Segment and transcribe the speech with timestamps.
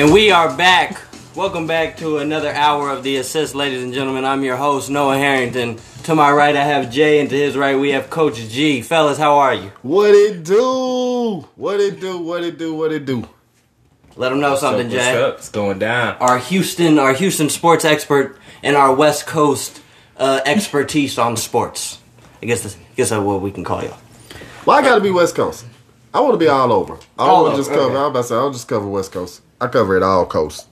[0.00, 0.98] And we are back.
[1.36, 4.24] Welcome back to another hour of the assist, ladies and gentlemen.
[4.24, 5.78] I'm your host, Noah Harrington.
[6.04, 8.80] To my right, I have Jay, and to his right, we have Coach G.
[8.80, 9.70] Fellas, how are you?
[9.82, 11.46] What it do?
[11.54, 12.16] What it do?
[12.16, 12.74] What it do?
[12.74, 13.28] What it do?
[14.16, 15.22] Let them know something, What's Jay.
[15.22, 15.36] up?
[15.36, 16.16] It's going down.
[16.16, 19.82] Our Houston, our Houston sports expert, and our West Coast
[20.16, 21.98] uh, expertise on sports.
[22.42, 23.98] I guess that's, I guess that's what we can call y'all?
[24.64, 25.66] Well, I gotta be West Coast.
[26.14, 26.98] I want to be all over.
[27.18, 27.82] I don't want to just cover.
[27.82, 27.96] okay.
[27.96, 29.42] I was about to say I'll just cover West Coast.
[29.60, 30.66] I cover it all coast.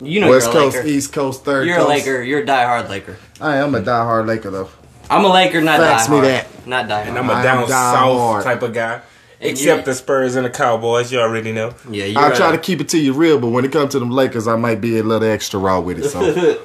[0.00, 0.88] You know West you're a Coast, Laker.
[0.88, 1.88] East Coast, Third You're a Coast.
[1.88, 2.22] Laker.
[2.22, 3.16] You're a diehard Laker.
[3.40, 4.68] I am a diehard Laker though.
[5.08, 6.22] I'm a Laker, not Facts diehard.
[6.22, 6.66] me that.
[6.66, 7.06] Not diehard.
[7.08, 8.44] And I'm a down down south hard.
[8.44, 9.00] type of guy.
[9.40, 11.72] Except you- the Spurs and the Cowboys, you already know.
[11.90, 13.92] yeah, you're I a- try to keep it to you real, but when it comes
[13.92, 16.08] to them Lakers, I might be a little extra raw with it.
[16.10, 16.58] So uh,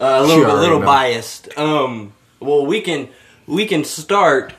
[0.00, 0.86] a little, a little know.
[0.86, 1.56] biased.
[1.58, 3.08] Um, well, we can
[3.46, 4.52] we can start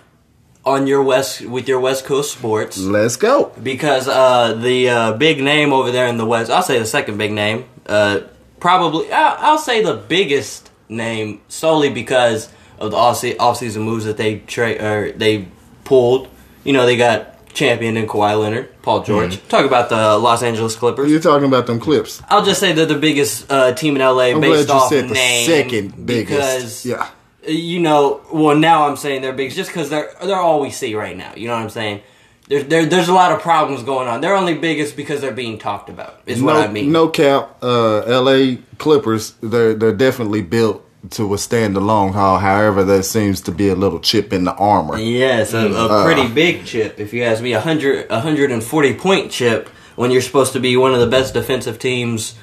[0.66, 3.52] on your west with your West Coast sports let's go.
[3.61, 6.50] because uh, the uh, big name over there in the West.
[6.50, 7.66] I'll say the second big name.
[7.86, 8.22] Uh,
[8.59, 14.17] probably I'll, I'll say the biggest name solely because of the off offseason moves that
[14.17, 15.47] they tra- or they
[15.84, 16.30] pulled.
[16.64, 19.36] You know, they got champion in Kawhi Leonard, Paul George.
[19.36, 19.47] Mm-hmm.
[19.47, 21.11] Talk about the Los Angeles Clippers.
[21.11, 22.22] You're talking about them clips.
[22.30, 25.14] I'll just say they're the biggest uh, team in LA I'm based off said the
[25.14, 26.30] name second biggest.
[26.30, 27.09] because yeah.
[27.47, 28.22] You know.
[28.31, 31.33] Well, now I'm saying they're big just because they're they're all we see right now.
[31.36, 32.02] You know what I'm saying?
[32.47, 34.22] There's there, there's a lot of problems going on.
[34.22, 36.22] They're only biggest because they're being talked about.
[36.25, 36.91] Is no, what I mean.
[36.91, 37.58] no cap.
[37.63, 38.58] Uh, L.A.
[38.77, 39.33] Clippers.
[39.41, 42.39] They're they're definitely built to withstand the long haul.
[42.39, 44.97] However, there seems to be a little chip in the armor.
[44.97, 46.03] Yes, a, a Uh.
[46.05, 47.00] pretty big chip.
[47.00, 50.53] If you ask me, a hundred a hundred and forty point chip when you're supposed
[50.53, 52.35] to be one of the best defensive teams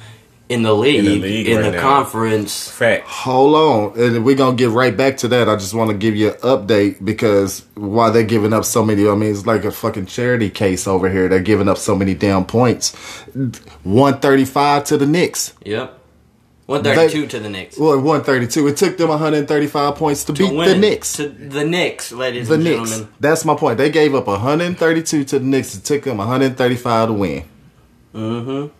[0.50, 1.80] in the league in the, league right now.
[1.80, 2.68] conference.
[2.68, 3.06] Fact.
[3.06, 3.54] Hold
[3.96, 5.48] on, and we're gonna get right back to that.
[5.48, 9.08] I just want to give you an update because why they're giving up so many.
[9.08, 11.28] I mean, it's like a fucking charity case over here.
[11.28, 12.96] They're giving up so many damn points.
[13.84, 15.54] One thirty five to the Knicks.
[15.64, 15.96] Yep,
[16.66, 17.78] one thirty two to the Knicks.
[17.78, 18.66] Well, one thirty two.
[18.66, 21.12] It took them one hundred thirty five points to, beat the Win Knicks.
[21.12, 22.90] To the Knicks, ladies the and Knicks.
[22.90, 23.14] gentlemen.
[23.20, 23.78] That's my point.
[23.78, 25.76] They gave up 132 to the Knicks.
[25.76, 27.44] It took them 135 to win.
[28.12, 28.74] Mm-hmm.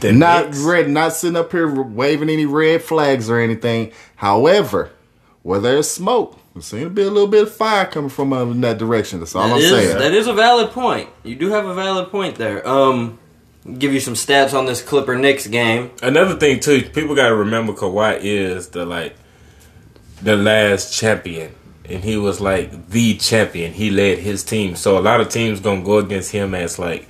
[0.00, 0.60] The Not Knicks.
[0.60, 0.88] red.
[0.90, 3.92] Not sitting up here waving any red flags or anything.
[4.16, 4.90] However,
[5.42, 8.42] where there's smoke, there seems to be a little bit of fire coming from uh,
[8.42, 9.18] in that direction.
[9.20, 9.98] That's all That I'm is- saying.
[9.98, 11.08] that is a valid point.
[11.22, 12.66] You do have a valid point there.
[12.66, 13.18] Um,
[13.78, 15.90] give you some stats on this Clipper Knicks game.
[16.02, 19.16] Another thing too, people got to remember Kawhi is the like
[20.22, 21.54] the last champion,
[21.86, 23.72] and he was like the champion.
[23.72, 27.06] He led his team, so a lot of teams gonna go against him as like,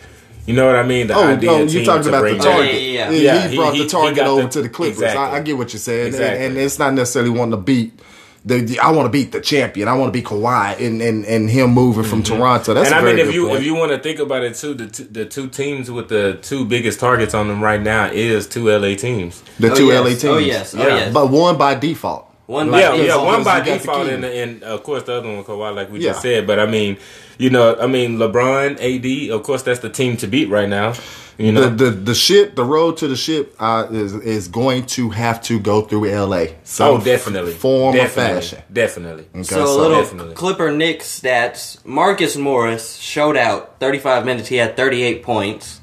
[0.47, 1.07] you know what I mean?
[1.07, 2.73] The Oh, ideal no, you're talking about the target.
[2.73, 2.73] back.
[2.73, 3.49] Yeah, yeah, Yeah, yeah.
[3.49, 4.99] he Yeah, brought he- the target over the- to the Clippers.
[5.03, 5.23] exactly.
[5.23, 6.47] I, I get what you're saying, and, Exactly.
[6.47, 7.99] and it's not necessarily wanting to beat.
[8.47, 9.89] The, the- I want to beat the champion.
[9.89, 12.37] I want to be Kawhi and, and, and him moving from mm-hmm.
[12.37, 12.75] Toronto.
[12.75, 13.59] That's and a I very mean, if you point.
[13.61, 16.39] if you want to think about it too, the two, the two teams with the
[16.43, 19.43] two biggest targets on them right now is two LA teams.
[19.59, 20.01] the Oh, two yes.
[20.03, 20.25] LA teams.
[20.25, 20.75] Oh, yes.
[20.75, 20.87] Oh, Yeah.
[20.97, 21.15] yes.
[21.15, 22.27] But one by default.
[22.47, 23.09] One by yeah, default.
[23.09, 25.75] yeah, one by you got the default, and, and of course the other one Kawhi,
[25.75, 26.11] like we Yeah.
[26.11, 26.47] just said.
[26.47, 26.99] But I mean,
[27.39, 30.95] you know, I mean LeBron, AD, of course that's the team to beat right now.
[31.37, 34.87] You know, The, the the ship, the road to the ship, uh, is is going
[34.87, 36.55] to have to go through L.A.
[36.63, 38.63] Some oh, definitely, form definitely, or fashion.
[38.73, 39.25] definitely.
[39.35, 40.35] Okay, So a little Definitely.
[40.37, 41.85] Clipper Knicks stats.
[41.85, 44.49] Marcus Morris showed out 35 minutes.
[44.49, 45.81] He had 38 points.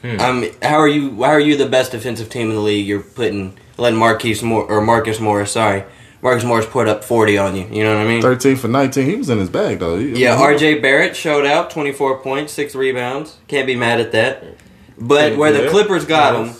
[0.00, 0.20] Hmm.
[0.20, 1.10] Um, how are you?
[1.22, 2.86] How are you the best defensive team in the league?
[2.86, 5.52] You're putting letting Marquise Mor- or Marcus Morris.
[5.52, 5.84] Sorry,
[6.22, 7.66] Marcus Morris put up 40 on you.
[7.70, 8.22] You know what I mean?
[8.22, 9.06] Thirteen for nineteen.
[9.06, 9.98] He was in his bag though.
[9.98, 10.80] He- Yeah, R.J.
[10.80, 13.36] Barrett showed out, 24 points, six rebounds.
[13.46, 14.44] Can't be mad at that.
[14.98, 16.54] But where the Clippers got him,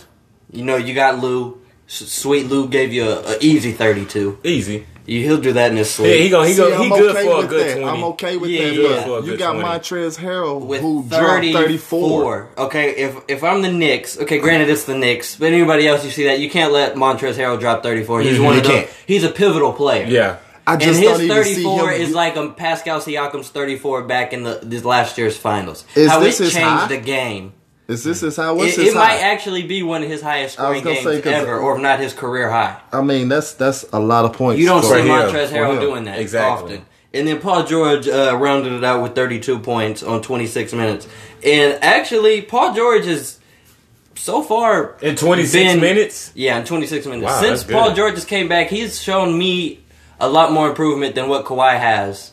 [0.53, 1.61] you know, you got Lou.
[1.89, 4.39] Sweet Lou gave you a, a easy 32.
[4.45, 4.87] Easy.
[5.09, 6.21] You, he'll do that in his Yeah, sleep.
[6.21, 7.81] he go, he See, go, he I'm good okay for a good that.
[7.81, 7.99] twenty.
[7.99, 8.75] I'm okay with Yeah, that.
[8.77, 9.05] yeah.
[9.07, 9.67] But you got 20.
[9.69, 12.49] Montrezl Harrell with who dropped 34.
[12.59, 16.11] Okay, if if I'm the Knicks, okay, granted it's the Knicks, but anybody else you
[16.11, 18.21] see that you can't let Montrezl Harrell drop 34.
[18.23, 18.45] He's Mhm.
[18.45, 18.89] one of the.
[19.07, 20.05] He's a pivotal player.
[20.07, 24.03] Yeah, I And just his don't even see 34 is like um, Pascal Siakam's 34
[24.03, 25.85] back in the this last year's finals.
[25.95, 26.89] Is How this it changed high?
[26.89, 27.53] the game.
[27.89, 28.51] Is this his high?
[28.53, 29.09] What's It, his it high?
[29.09, 31.77] might actually be one of his highest I was scoring games say, 'cause- ever, or
[31.77, 32.77] if not his career high.
[32.93, 34.61] I mean, that's that's a lot of points.
[34.61, 35.09] You don't for see him.
[35.09, 36.75] Montrezl Harrell doing that Exactly.
[36.75, 36.87] often.
[37.15, 41.09] And then Paul George uh, rounded it out with 32 points on 26 minutes.
[41.43, 43.39] And actually, Paul George is
[44.15, 46.33] so far in twenty six been- minutes.
[46.35, 47.25] Yeah, in 26 minutes.
[47.25, 47.95] Wow, Since Paul.
[47.95, 49.81] George has came back, he's shown me
[50.21, 52.33] a lot more improvement than what Kawhi has.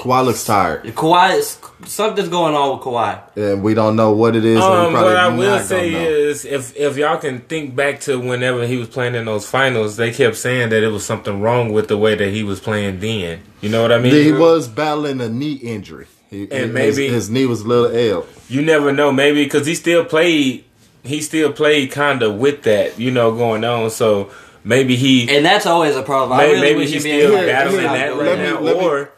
[0.00, 3.20] Kawhi looks tired, Kawhi, is, something's going on with Kawhi.
[3.36, 4.58] and we don't know what it is.
[4.58, 8.76] Um, what I will say is, if if y'all can think back to whenever he
[8.78, 11.98] was playing in those finals, they kept saying that it was something wrong with the
[11.98, 13.40] way that he was playing then.
[13.60, 14.14] You know what I mean?
[14.14, 16.06] he was battling a knee injury.
[16.30, 18.26] He, And his- maybe- his, knee was a little L.
[18.48, 20.64] You never know, maybe because he still played.
[21.02, 23.90] He still played kind of with that, you know, going on.
[23.90, 24.30] So
[24.64, 26.38] maybe he And that's always a problem.
[26.38, 29.10] I maybe, really maybe he's still battling that right Let now, let me- or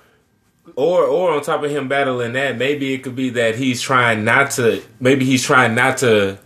[0.77, 4.25] or or on top of him battling that, maybe it could be that he's trying
[4.25, 4.83] not to.
[5.01, 6.39] Maybe he's trying not to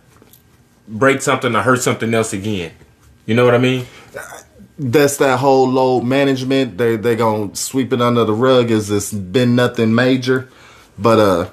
[0.87, 2.71] break something or hurt something else again.
[3.25, 3.85] You know what I mean?
[4.79, 6.77] That's that whole load management.
[6.77, 10.49] They they gonna sweep it under the rug as it's been nothing major,
[10.97, 11.49] but uh,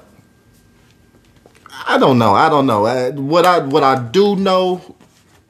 [1.87, 2.33] I don't know.
[2.33, 2.85] I don't know.
[2.85, 4.95] Uh, what I what I do know,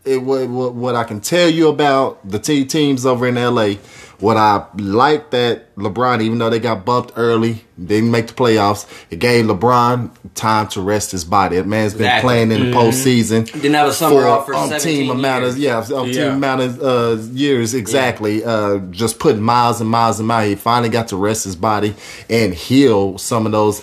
[0.06, 3.76] it what what, what I can tell you about the T teams over in LA.
[4.20, 8.86] What I like that LeBron, even though they got bumped early, didn't make the playoffs,
[9.10, 11.58] it gave LeBron time to rest his body.
[11.58, 12.28] That man's been Exactly.
[12.28, 13.46] playing in the postseason.
[13.52, 15.90] Didn't have a summer off for umpteen 17 amount of years.
[15.90, 16.34] yeah, umpteen Yeah.
[16.34, 18.44] amount of uh, years exactly.
[18.46, 20.48] Uh, just putting miles and miles and miles.
[20.50, 21.94] He finally got to rest his body
[22.30, 23.82] and heal some of those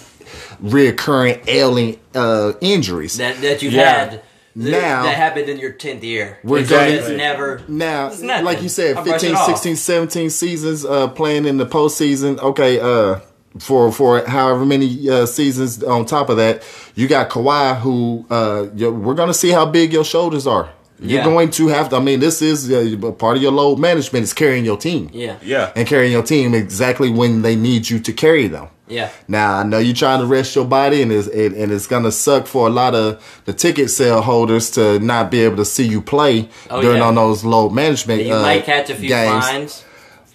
[0.63, 3.17] reoccurring ailing uh, injuries.
[3.19, 3.93] that that you've Yeah.
[3.99, 4.25] had that,
[4.55, 6.39] Now- that happened in your tenth year.
[6.45, 7.63] We're It's gonna- never.
[7.69, 12.39] Now, It's like you said, I 15, 16, 17 seasons uh, playing in the postseason.
[12.41, 13.21] Okay, uh,
[13.59, 16.63] for for however many uh, seasons on top of that,
[16.95, 20.69] you got Kawhi, who uh, you we're going to see how big your shoulders are.
[21.01, 21.25] You're Yeah.
[21.25, 21.97] going to have to.
[21.97, 25.11] I mean, this is uh, part of your load management is carrying your team.
[25.13, 25.37] Yeah.
[25.43, 25.73] Yeah.
[25.75, 28.69] and carrying your team exactly when they need you to carry them.
[28.89, 29.09] Yeah.
[29.27, 32.13] Now I know you're trying to rest your body, and it's it, and it's gonna
[32.13, 35.87] suck for a lot of the ticket sale holders to not be able to see
[35.87, 37.09] you play Oh, during yeah.
[37.09, 38.23] on those load management.
[38.23, 39.45] You uh, might catch a few games.
[39.47, 39.85] fines.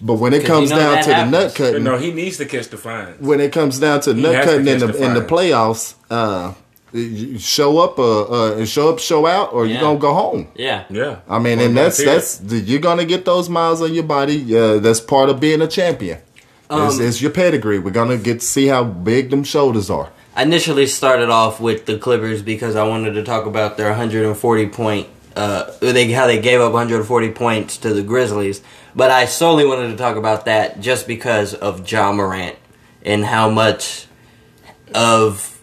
[0.00, 1.32] but when it comes you know down that to the happens.
[1.32, 3.14] nut cutting, No, he needs to catch the fine.
[3.20, 5.20] when it comes down to He nut has to cutting in the the in the
[5.22, 6.67] playoffs, uh, you
[7.38, 9.72] show up, uh, uh, show up, show out, or Yeah.
[9.74, 10.48] you're gonna go home.
[10.54, 10.84] Yeah.
[10.90, 14.04] Yeah, I mean, Point and that's blank that's you're gonna get those miles on your
[14.04, 14.56] body.
[14.56, 16.18] Uh, that's part of being a champion.
[16.70, 17.78] it's, Um, it's your pedigree.
[17.78, 20.08] We're gonna get to see how big them shoulders are.
[20.36, 24.66] I initially started off with the Clippers because I wanted to talk about their 140
[24.66, 25.06] point.
[25.34, 28.60] Uh, they how they gave up 140 points to the Grizzlies,
[28.94, 32.56] but I solely wanted to talk about that just because of Ja Morant
[33.04, 34.06] and how much
[34.94, 35.57] of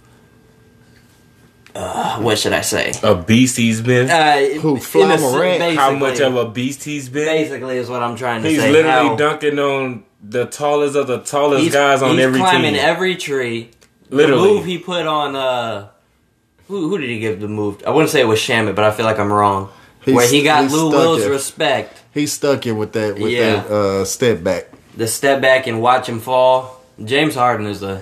[2.21, 2.93] what should I say?
[3.03, 4.09] A beast he's been.
[4.09, 5.77] Uh, Who, in Fly a s- Morant?
[5.77, 7.25] How much of a beast he's been.
[7.25, 8.65] basically is what I'm trying to He's say.
[8.67, 12.73] He's literally how dunking on the tallest of the tallest guys on he's every climbing
[12.73, 12.81] team.
[12.83, 13.69] every tree.
[14.09, 14.47] Literally.
[14.47, 15.89] The move he put on uh
[16.67, 17.83] who who did he give the move?
[17.85, 19.69] I wouldn't say it was Shamet, but I feel like I'm wrong.
[20.03, 21.29] He's- Where he got he's Lou stuck Will's it.
[21.29, 23.55] respect, He's stuck in with that with Yeah.
[23.63, 24.67] that uh, step back.
[24.95, 26.81] the step back and watch him fall.
[27.03, 28.01] James Harden is a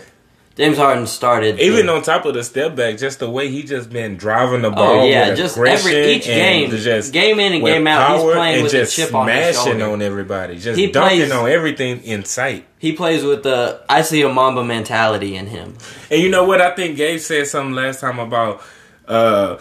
[0.56, 3.64] James Harden started Even the- on top of the step back, just the way he
[3.64, 5.02] just been driving the ball.
[5.02, 8.74] Oh yeah, just every each game, just game in and game out, he's playing with
[8.74, 9.92] a just chip on his smashing shoulder.
[9.94, 12.66] on everybody, just He dunking plays- on everything in sight.
[12.78, 15.76] he plays with the I see a Mamba mentality in him.
[16.12, 16.62] And you know what?
[16.62, 18.62] I think Gabe said something last time about
[19.08, 19.58] uh,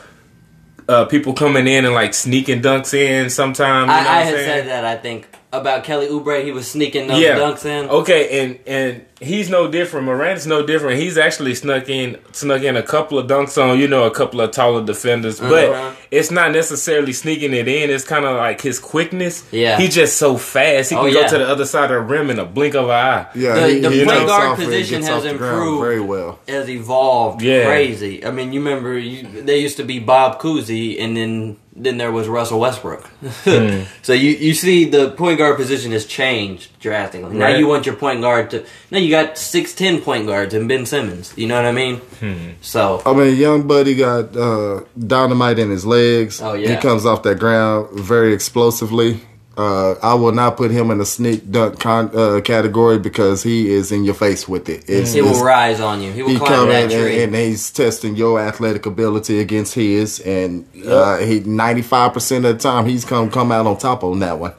[0.89, 3.31] uh, people coming in and like sneaking dunks in.
[3.31, 3.83] sometimes.
[3.83, 4.47] you know I, I had saying?
[4.47, 6.43] said that I think about Kelly Oubre.
[6.45, 7.37] He was sneaking those yeah.
[7.37, 7.89] dunks in.
[7.91, 10.07] Okay, and and he's no different.
[10.07, 10.99] Morant's no different.
[11.01, 14.41] He's actually snuck in snuck in a couple of dunks on, you know, a couple
[14.41, 15.41] of taller defenders.
[15.41, 15.51] Uh-huh.
[15.51, 17.91] But it's not necessarily sneaking it in.
[17.91, 19.45] It's kind of like his quickness.
[19.53, 19.79] Yeah.
[19.79, 20.91] He's just so fast.
[20.91, 21.23] He Oh, can yeah.
[21.23, 23.27] go to the other side of the rim in a blink of an eye.
[23.35, 25.81] Yeah, The- the he point guard position has off the ground improved.
[25.83, 26.39] very well.
[26.49, 27.65] has evolved Yeah.
[27.67, 28.25] crazy.
[28.25, 32.13] I mean, you remember you, there used to be Bob Cousy, and then then there
[32.13, 33.09] was Russell Westbrook.
[33.45, 33.83] Hmm.
[34.03, 37.35] so you you see the point guard position has changed drastically.
[37.35, 37.59] Now Right.
[37.59, 40.85] you want your point guard to now you got six ten point guards and Ben
[40.87, 41.33] Simmons.
[41.37, 41.97] You know what I mean?
[42.21, 42.51] Hmm.
[42.61, 46.41] So I mean, young buddy got uh, dynamite in his legs.
[46.43, 46.71] Oh, yeah.
[46.71, 49.21] he comes off that ground very explosively.
[49.57, 53.71] Uh, I will not put him in the sneak dunk con- uh, category because he
[53.71, 54.85] is in your face with it.
[54.89, 56.11] It's, he it's- will rise on you.
[56.11, 57.23] He will he climb come that in tree.
[57.23, 62.45] and, and he's testing your athletic ability against his, and uh, he ninety five percent
[62.47, 64.55] of the time he's come come out on top on that one.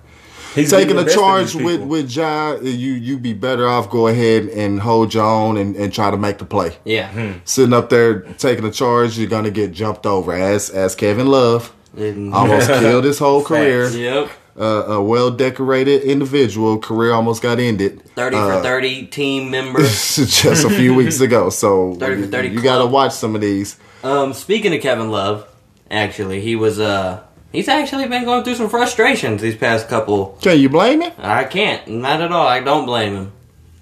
[0.54, 1.88] He's Taking the a charge with people.
[1.88, 5.92] with Ja, you you be better off go ahead and hold your own and, and
[5.92, 6.78] try to make the play.
[6.86, 7.10] yeah.
[7.12, 7.40] Hmm.
[7.46, 10.32] Sitting up there taking a charge, you're gonna get jumped over.
[10.34, 13.90] As as Kevin Love almost killed his whole career.
[13.90, 14.30] Yep.
[14.55, 18.03] Uh, a well decorated individual career almost got ended.
[18.12, 19.79] Thirty uh, for thirty team member.
[19.81, 21.50] just a few weeks ago.
[21.50, 23.79] So 30 for 30 you got to watch some of these.
[24.03, 25.48] Um, speaking of Kevin Love,
[25.89, 30.60] actually, he was uh he's actually been going through some frustrations these past couple Can
[30.60, 31.13] you blame him?
[31.17, 31.88] I can't.
[31.88, 32.45] Not at all.
[32.45, 33.31] I don't blame him.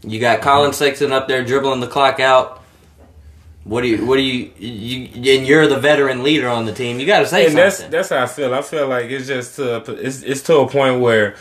[0.03, 2.61] You got Collin Sexton up there dribbling the clock out.
[3.63, 4.06] What do you?
[4.06, 4.51] What do you?
[4.58, 7.00] You and you're the veteran leader on the team.
[7.00, 7.91] You got to say and that's something.
[7.91, 8.53] that's how I feel.
[8.53, 11.36] I feel like it's just to it's it's to a point where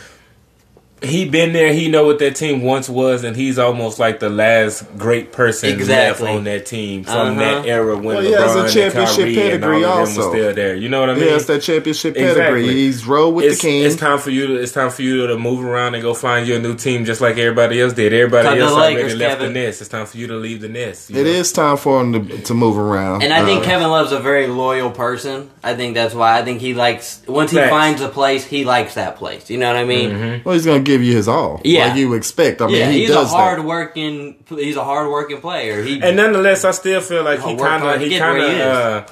[1.03, 1.73] he been there.
[1.73, 5.69] He know what that team once was, and he's almost like the last great person
[5.73, 6.27] Exactly.
[6.27, 7.39] left on that team from Uh-huh.
[7.39, 9.81] that era when Well, he has a LeBron and championship Kyrie and all pedigree of
[9.81, 10.17] them also.
[10.21, 10.75] was still there.
[10.75, 11.23] You know what I mean?
[11.23, 12.41] He has that championship Exactly.
[12.43, 12.67] pedigree.
[12.67, 13.83] He's rolled with it's, the king.
[13.83, 16.47] it's time for you to it's time for you to move around and go find
[16.47, 18.13] your new team just like everybody else did.
[18.13, 19.53] Everybody Cut the else already Lakers, left Kevin.
[19.53, 19.81] the nest.
[19.81, 21.09] It's time for you to leave the nest.
[21.09, 21.29] you It know?
[21.31, 23.23] is time for him to, to move around.
[23.23, 25.49] And I think Uh, Kevin Love's a very loyal person.
[25.63, 26.37] I think that's why.
[26.37, 27.69] I think he likes once he Facts.
[27.71, 29.49] finds a place, he likes that place.
[29.49, 30.11] You know what I mean?
[30.11, 30.37] Mm-hmm.
[30.43, 31.61] Well, he's gonna give you his all.
[31.63, 31.87] Yeah.
[31.87, 32.61] like you expect.
[32.61, 33.37] I mean, yeah, he he's a does that.
[33.37, 34.13] hard working.
[34.49, 35.81] He's a hard working player.
[35.83, 39.07] He And nonetheless, I still feel like he kinda he kinda uh,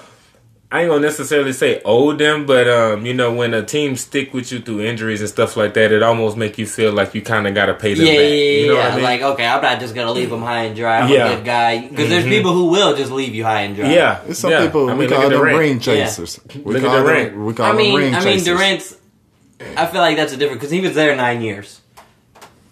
[0.72, 4.36] I ain't gonna necessarily say owe them, but um, you know, when a team stick
[4.36, 7.24] with you through injuries and stuff like that, it almost make you feel like you
[7.24, 8.20] kind of got to pay them yeah, back.
[8.22, 8.84] yeah, yeah, you know yeah.
[8.84, 9.04] what I mean?
[9.12, 11.00] Like, okay, I'm not just gonna leave him high and dry.
[11.00, 11.26] I'm Yeah.
[11.32, 13.92] a good guy because there's people who will just leave you high and dry.
[13.92, 14.62] yeah, There's some yeah.
[14.66, 15.58] people I we mean, look call at them Durant.
[15.58, 16.40] ring chasers.
[16.64, 17.32] We Look at call Durant.
[17.32, 17.46] them.
[17.46, 18.46] We call I them mean, ring I mean, chasers.
[18.46, 18.96] Durant's.
[19.76, 21.82] I feel like that's a different because he was there nine years.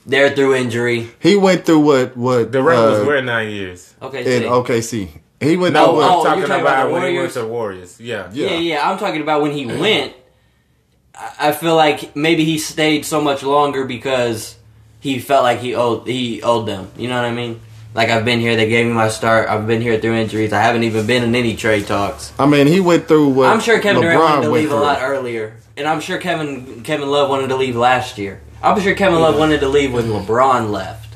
[0.06, 1.10] There through injury.
[1.20, 3.94] He went through what what Durant uh, was where nine years.
[4.01, 4.48] Okay, in see.
[4.48, 5.10] OKC.
[5.39, 7.34] He went No, through oh, I'm talking talking about, about the when he went Warriors?
[7.34, 8.00] to Warriors.
[8.00, 8.50] Yeah, Yeah.
[8.51, 8.89] Yeah, yeah.
[8.89, 10.13] I'm talking about when he went.
[11.13, 14.56] I I feel like maybe he stayed so much longer because
[15.01, 16.89] he felt like he owed he owed them.
[16.98, 17.60] You know what I mean?
[17.97, 19.49] Like I've been here, they gave me my start.
[19.49, 20.53] I've been here through injuries.
[20.53, 22.31] I haven't even been in any trade talks.
[22.37, 24.75] I mean, he went through what I'm sure Kevin LeBron Durant wanted to leave a
[24.75, 28.39] lot earlier, and I'm sure Kevin Kevin Love wanted to leave last year.
[28.61, 31.06] I'm sure Kevin Love wanted to leave when LeBron left.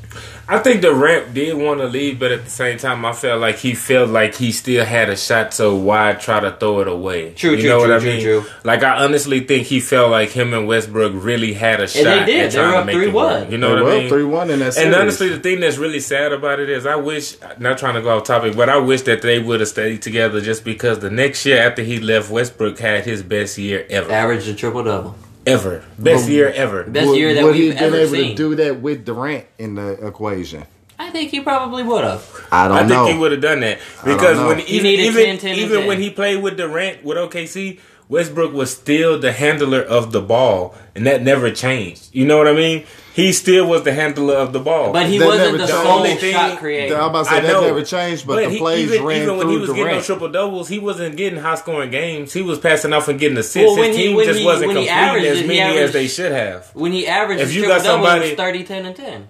[0.53, 3.55] I think Durant did want to leave, but at the same time, I felt like
[3.55, 5.53] he felt like he still had a shot.
[5.53, 7.33] So why try to throw it away?
[7.35, 8.21] True, you true, know what true, I mean?
[8.21, 8.45] true.
[8.65, 12.03] Like I honestly think he felt like him and Westbrook really had a shot.
[12.03, 12.45] they did.
[12.47, 13.49] at They were up it 3-1.
[13.49, 14.09] You know They what were I up mean?
[14.09, 14.87] three one in that series.
[14.87, 18.01] And honestly, the thing that's really sad about it is, I wish, not trying to
[18.01, 21.09] go off topic, but I wish that they would have stayed together just because the
[21.09, 24.11] next year after he left, Westbrook had his best year ever.
[24.11, 25.15] Averaged a triple double.
[25.45, 25.83] Ever.
[25.97, 26.83] Best But- year ever.
[26.83, 28.29] Best would, year that would he we've been ever able seen.
[28.29, 30.65] to do that with Durant in the equation?
[30.99, 32.23] I think he probably would have.
[32.51, 33.03] I don't know.
[33.03, 35.77] I think he would have done that because when He even even, 10, 10, even
[35.79, 35.87] 10.
[35.87, 37.79] when he played with Durant with OKC,
[38.11, 42.09] Westbrook was still the handler of the ball, and that never changed.
[42.11, 42.83] You know what I mean?
[43.13, 44.91] He still was the handler of the ball.
[44.91, 45.83] But he That wasn't never the changed.
[45.83, 46.95] sole only thing- shot creator.
[46.97, 47.61] I'm about to say I that know.
[47.61, 49.97] never changed, but, the he- plays even, ran even when through he was getting Durant.
[49.99, 52.33] those triple doubles, he wasn't getting high scoring games.
[52.33, 53.55] He was passing off and getting assists.
[53.65, 55.77] Well, when His he- team when just he- wasn't when completing as it, he many
[55.79, 56.67] as they should have.
[56.73, 59.27] When he averaged If you triple got double, somebody- was 30, 10, and 10.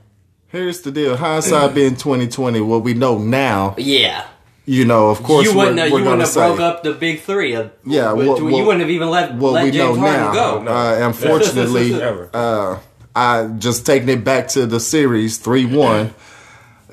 [0.47, 4.23] Here's the deal: hindsight being 2020, what we know now, Yeah.
[4.71, 6.59] You know, of course, you wouldn't we're, have, we're you gonna wouldn't have say broke
[6.61, 7.53] up the big three.
[7.55, 9.97] Of, Yeah, but what- you what- wouldn't have even let, what let we know James
[9.99, 10.33] Harden now.
[10.33, 10.67] go.
[10.67, 12.01] Uh, unfortunately,
[12.33, 12.77] uh,
[13.15, 16.13] I just taking it back to the series three one.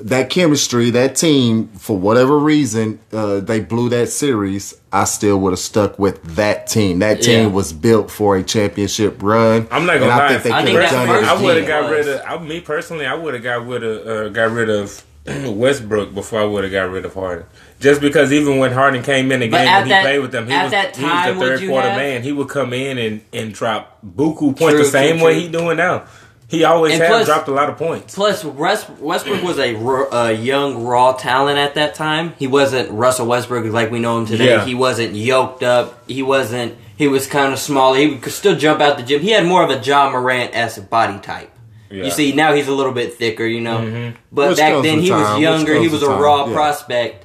[0.01, 4.77] That chemistry, that team, for whatever reason, uh, they blew that series.
[4.93, 7.01] I still would have stuck with that team.
[7.01, 7.53] That team Yeah.
[7.53, 9.67] was built for a championship run.
[9.73, 10.29] I'm not gonna I lie.
[10.29, 11.29] think they I could think have that done it.
[11.29, 12.21] I would have got was- rid of.
[12.29, 15.03] I, me personally, I would have got rid of uh, got rid of
[15.47, 17.47] Westbrook before I would have got rid of Harden.
[17.81, 20.19] Just because even when Harden came in the But game at when he that- played
[20.21, 22.23] with them, he was, that he was the third quarter have- man.
[22.23, 25.43] He would come in and, and drop buku points True, the same true, way true.
[25.43, 26.05] he doing now.
[26.49, 28.15] He always And has plus- dropped a lot of points.
[28.15, 32.33] Plus, Westbrook was a young, raw talent at that time.
[32.39, 34.47] He wasn't Russell Westbrook like we know him today.
[34.47, 34.65] Yeah.
[34.65, 36.09] He wasn't yoked up.
[36.09, 36.75] He wasn't.
[36.97, 37.93] He was kind of small.
[37.95, 39.21] He could still jump out the gym.
[39.21, 41.51] He had more of a Ja Morant esque body type.
[41.91, 42.05] Yeah.
[42.05, 43.79] You see, now he's a little bit thicker, you know.
[43.79, 44.17] Mm-hmm.
[44.31, 45.81] But Which back then he time, was younger.
[45.81, 46.53] He was a time, raw yeah.
[46.55, 47.25] prospect,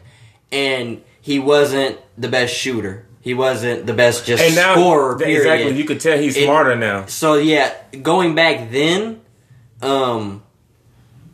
[0.51, 3.05] and he wasn't the best shooter.
[3.21, 5.17] He wasn't the best just And now, scorer.
[5.17, 5.39] th- Period.
[5.41, 7.05] exactly, you could tell he's It- smarter now.
[7.07, 9.21] So yeah, going back then,
[9.81, 10.43] um,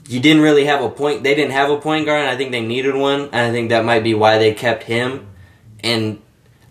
[0.07, 1.23] you didn't really have a point.
[1.23, 2.21] They didn't have a point guard.
[2.21, 4.83] And I think they needed one, and I think that might be why they kept
[4.83, 5.27] him.
[5.83, 6.19] And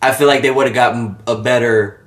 [0.02, 2.04] I feel like they would have gotten a better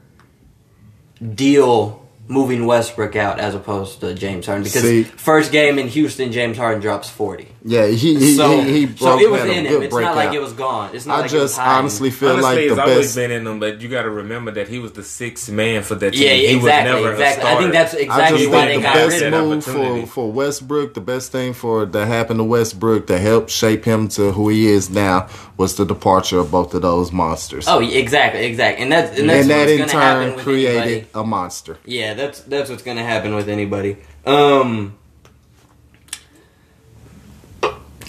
[1.36, 2.01] deal
[2.32, 6.58] moving Westbrook out as opposed to James Harden because See- first game in Houston, James
[6.58, 7.50] Harden drops forty.
[7.64, 9.68] Yeah, he he, so he, he so broke, it was in him.
[9.68, 10.96] good It's not like it was gone.
[10.96, 13.32] It's not I like it was just honestly feel Honestly, like it's the always been
[13.32, 16.14] in them, but you got to remember that he was the sixth man for that
[16.14, 16.24] team.
[16.24, 17.44] Yeah, he exactly, was never exactly.
[17.44, 17.74] A I think starter.
[17.74, 19.50] that's I exactly just why think they the got best rid of that him.
[19.50, 20.02] move opportunity.
[20.06, 24.08] for, for Westbrook, the best thing for that happened to Westbrook to help shape him
[24.10, 25.28] to who he is now
[25.62, 27.66] was the departure of both of those monsters.
[27.68, 30.78] Oh, exactly, exactly, and that's and that's and that in going to happen turn created
[30.82, 31.08] anybody.
[31.16, 31.78] a monster.
[31.86, 33.98] Yeah, that's that's what's going to happen with anybody.
[34.26, 34.98] Um,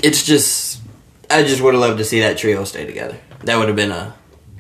[0.03, 0.81] it's just
[1.31, 3.19] I just would have loved to see that trio stay together.
[3.45, 4.15] That would have been a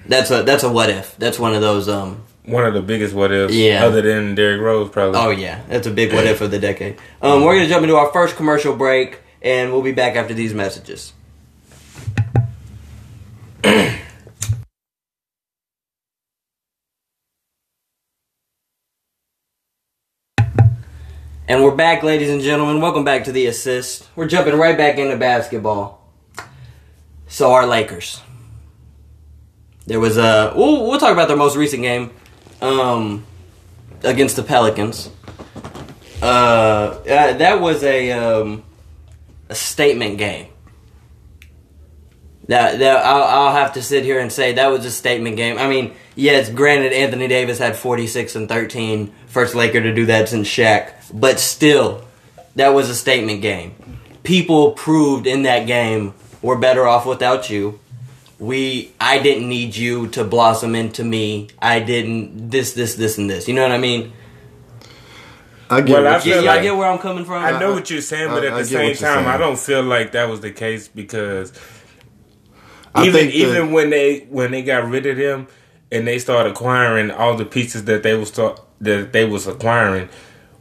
[0.06, 1.16] that's a that's a what if.
[1.16, 1.88] That's one of those.
[1.88, 3.84] Um, One of the biggest what ifs, Yeah.
[3.84, 5.18] other than Derrick Rose, probably.
[5.20, 6.96] oh yeah, that's a big what if of the decade.
[7.22, 10.34] Um, we're going to jump into our first commercial break, and we'll be back after
[10.34, 11.12] these messages.
[21.52, 22.80] And we're back, ladies and gentlemen.
[22.80, 24.08] Welcome back to the assist.
[24.16, 26.02] We're jumping right back into basketball.
[27.26, 28.22] So our Lakers.
[29.84, 30.54] There was a.
[30.56, 32.10] We'll, we'll talk about their most recent game,
[32.62, 33.26] um,
[34.02, 35.10] against the Pelicans.
[36.22, 37.02] Uh, uh,
[37.34, 38.64] that was a um,
[39.50, 40.46] a statement game.
[42.48, 45.58] That that I'll, I'll have to sit here and say that was a statement game.
[45.58, 50.06] I mean, yes, granted, Anthony Davis had forty six and 13, first Laker to do
[50.06, 52.04] that since Shaq, but still,
[52.56, 53.74] that was a statement game.
[54.22, 57.78] People proved in that game we're better off without you.
[58.38, 61.48] We, I didn't need you to blossom into me.
[61.60, 63.46] I didn't this, this, this, and this.
[63.46, 64.12] You know what I mean?
[65.70, 66.54] I get Well, I feel you Yeah, say.
[66.56, 67.44] y'all get where I'm coming from.
[67.44, 69.26] I know what you're saying, but I- at I the get same time, saying.
[69.28, 71.52] I don't feel like that was the case because
[72.94, 75.46] I even think even when they when they got rid of them
[75.92, 80.08] and they started acquiring all the pieces that they was start, that they was acquiring,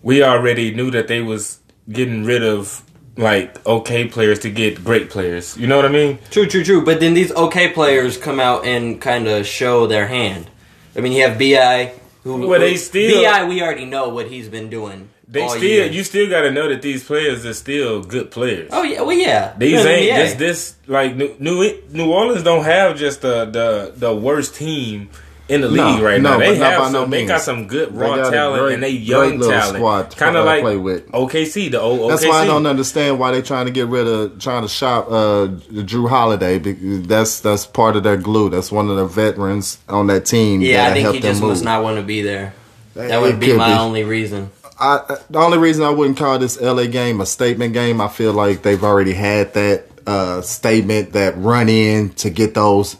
[0.01, 1.59] we already knew that they was
[1.91, 2.83] getting rid of
[3.17, 5.57] like okay players to get great players.
[5.57, 6.17] You know what I mean?
[6.29, 6.85] True, true, true.
[6.85, 10.49] But then these okay players come out and kind of show their hand.
[10.95, 13.45] I mean, you have Bi, who Well, they still- Bi.
[13.45, 15.09] We already know what he's been doing.
[15.27, 15.85] They still year.
[15.85, 18.69] you still got to know that these players are still good players.
[18.73, 19.53] Oh yeah, well yeah.
[19.57, 20.23] These Yeah, ain't yeah.
[20.23, 25.09] just this like New New New Orleans don't have just the the the worst team
[25.51, 26.37] in the No, league right no, now.
[26.39, 26.93] They have some.
[26.93, 27.29] no they means.
[27.29, 29.75] got some good raw talent great- and they young little talent.
[29.77, 31.07] squad Kind of like play with.
[31.11, 32.09] OKC, the old OKC.
[32.09, 35.07] That's why I don't understand why they trying to get rid of trying to shop
[35.09, 36.57] uh, Jrue Holiday.
[36.59, 38.49] Because that's that's part of their glue.
[38.49, 40.61] That's one of the veterans on that team.
[40.61, 41.49] Yeah, that I think he them just move.
[41.51, 42.53] must not want to be there.
[42.93, 43.79] That It would be my be.
[43.79, 44.49] only reason.
[44.79, 48.33] I, the only reason I wouldn't call this LA game a statement game, I feel
[48.33, 52.95] like they've already had that uh, statement, that run in to get those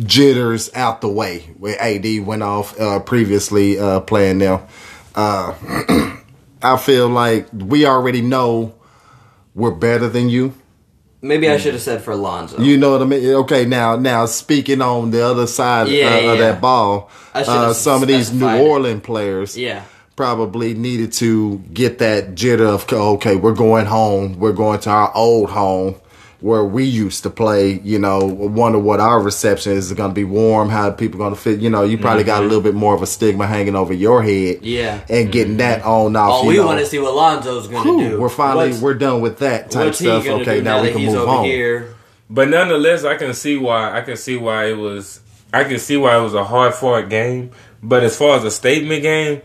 [0.00, 1.40] jitters out the way.
[1.58, 4.60] Where AD went off uh, previously uh, playing them.
[5.14, 5.54] Uh,
[6.62, 8.74] I feel like we already know
[9.54, 10.54] we're better than you.
[11.24, 12.60] Maybe I should have said for Lonzo.
[12.60, 13.24] You know what I mean?
[13.24, 16.32] Okay, now now speaking on the other side Yeah, uh, yeah.
[16.32, 18.48] of that ball, uh, some of these New.
[18.48, 19.84] Orleans players, yeah.
[20.16, 25.14] probably needed to get that jitter of okay, we're going home, we're going to our
[25.14, 25.94] old home
[26.42, 27.80] where we used to play.
[27.82, 31.40] You know, wonder what our reception is going to be warm, how people going to
[31.40, 31.60] fit.
[31.60, 34.22] You know, you probably got a little bit more of a stigma hanging over your
[34.22, 34.64] head, Mm-hmm.
[34.64, 35.00] Yeah.
[35.08, 36.40] and getting that on off.
[36.40, 36.66] Oh, you we know.
[36.66, 38.20] want to see what Lonzo's going to do.
[38.20, 40.24] We're finally What's- we're done with that type what's stuff.
[40.24, 41.44] gonna Okay, do now we that can he's move over on.
[41.44, 41.94] here?
[42.28, 43.96] But nonetheless, I can see why.
[43.96, 45.20] I can see why it was.
[45.52, 47.50] I can see why it was a hard fought game.
[47.82, 49.42] But as far as a statement game,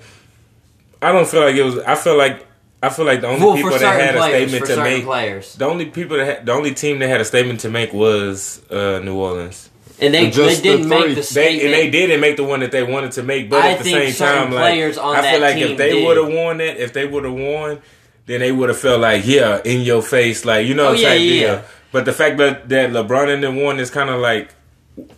[1.01, 1.79] I don't feel like it was.
[1.79, 2.46] I feel like
[2.81, 5.03] I feel like the only Well, people that had a players, statement for to make.
[5.03, 7.91] players, The only people that had, the only team that had a statement to make
[7.91, 9.69] was uh, New Orleans.
[9.99, 11.09] and they Just they didn't the make three.
[11.15, 11.63] the They statement.
[11.65, 13.83] and they didn't make the one that they wanted to make, but I at the
[13.83, 16.27] think same certain time, like on I that feel like team if they would have
[16.33, 17.81] won that, if they would have won,
[18.27, 20.99] then they would have felt like yeah, in your face, like you know, Oh, what
[20.99, 21.47] yeah, type yeah, deal.
[21.53, 21.61] yeah.
[21.91, 24.53] But the fact that that LeBron and them won is kind of like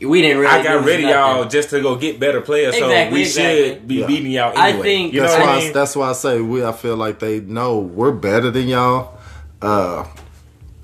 [0.02, 0.48] we didn't really.
[0.52, 3.70] I got lose rid of y'all just to go get better players, so we exactly.
[3.70, 4.08] should be Yeah.
[4.08, 5.74] beating y'all I think- you know that's what why I mean?
[5.74, 6.64] that's why I say we.
[6.66, 9.14] I feel like they know we're better than y'all.
[9.62, 10.06] Uh,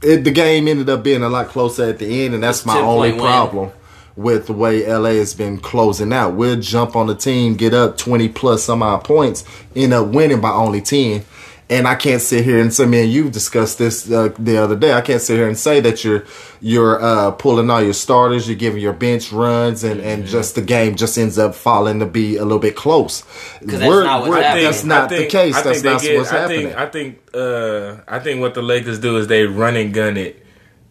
[0.01, 2.65] it, the game ended up being a lot closer at the end, and that's It's
[2.65, 3.31] my only point win.
[3.31, 3.71] problem
[4.15, 6.35] with the way LA has been closing out.
[6.35, 9.43] We'll jump on the team, get up twenty plus some odd points,
[9.75, 11.25] end up winning by only ten.
[11.67, 14.93] And I can't sit here and say, man, you've discussed this uh, the other day.
[14.93, 16.23] I can't sit here and say that you're
[16.61, 20.61] you're uh, pulling all your starters, you're giving your bench runs, and, and just the
[20.61, 23.21] game just ends up falling to be a little bit close.
[23.23, 25.55] 'Cause that's not what's we're- that's not the case.
[25.55, 26.67] I That's not get- what's I happening.
[26.67, 27.19] Think, I think.
[27.33, 30.44] Uh, I think what the Lakers do is they run and gun it,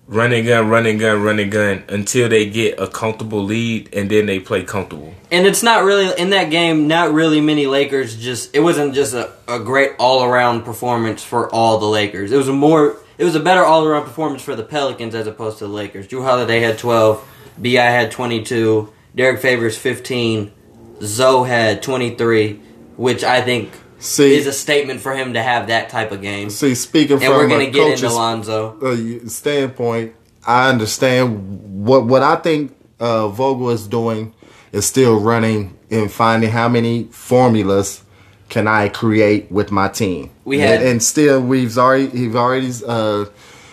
[0.06, 3.92] run and gun, run and gun, run and gun until they get a comfortable lead,
[3.94, 5.14] and then they play comfortable.
[5.30, 6.86] And it's not really in that game.
[6.86, 8.16] Not really many Lakers.
[8.16, 12.32] Just it wasn't just a, a great all around performance for all the Lakers.
[12.32, 12.96] It was a more.
[13.16, 16.08] It was a better all around performance for the Pelicans as opposed to the Lakers.
[16.08, 17.26] Jrue Holiday had twelve.
[17.56, 18.92] Bi had twenty two.
[19.14, 20.52] Derrick Favors fifteen.
[21.00, 22.60] Zoe had twenty three,
[22.96, 23.72] which I think
[24.04, 26.50] See- is a statement for him to have that type of game.
[26.50, 28.78] See, speaking and from we're gonna a get into Lonzo.
[28.82, 30.14] uh, standpoint,
[30.46, 34.34] I understand what what I think uh, Vogel is doing
[34.72, 38.02] is still running and finding how many formulas
[38.50, 40.30] can I create with my team.
[40.44, 43.24] We had- and, and still we've already we've already uh,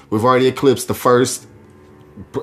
[0.09, 1.45] we've already eclipsed the first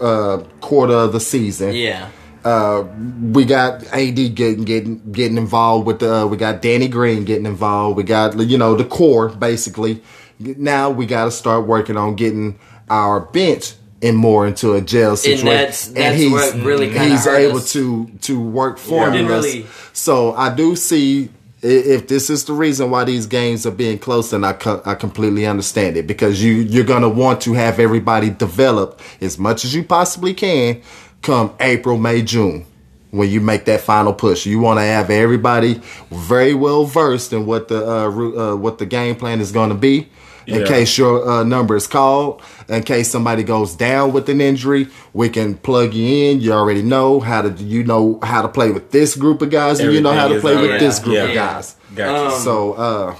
[0.01, 1.74] uh, quarter of the season.
[1.74, 2.11] Yeah.
[2.44, 2.85] Uh,
[3.33, 6.12] we got AD getting getting getting involved with the.
[6.22, 7.96] Uh, we got Danny Green getting involved.
[7.96, 10.03] We got you know the core basically.
[10.40, 15.16] Now we got to start working on getting our bench in more into a jail
[15.16, 15.46] situation.
[15.46, 17.72] that's- that's what really kinda he's able us.
[17.72, 19.44] to to work didn't formulas.
[19.46, 23.98] really- So I do see if this is the reason why these games are being
[23.98, 27.81] close, then I co- I completely understand it because you you're gonna want to have
[27.81, 30.81] everybody develop as much as you possibly can
[31.22, 32.64] come April, May, June.
[33.11, 37.46] When you make that final push, you want to have everybody very well versed in
[37.46, 38.09] what the uh,
[38.52, 40.09] uh, what the game plan is going to be,
[40.46, 40.66] in Yeah.
[40.66, 42.42] case your uh, number is called.
[42.68, 46.42] In case somebody goes down with an injury, we can plug you in.
[46.42, 49.81] You already know how to you know how to play with this group of guys,
[49.81, 51.76] and you know how to play with already- this group of guys.
[51.94, 52.35] Gotcha.
[52.37, 53.14] Um, So, uh,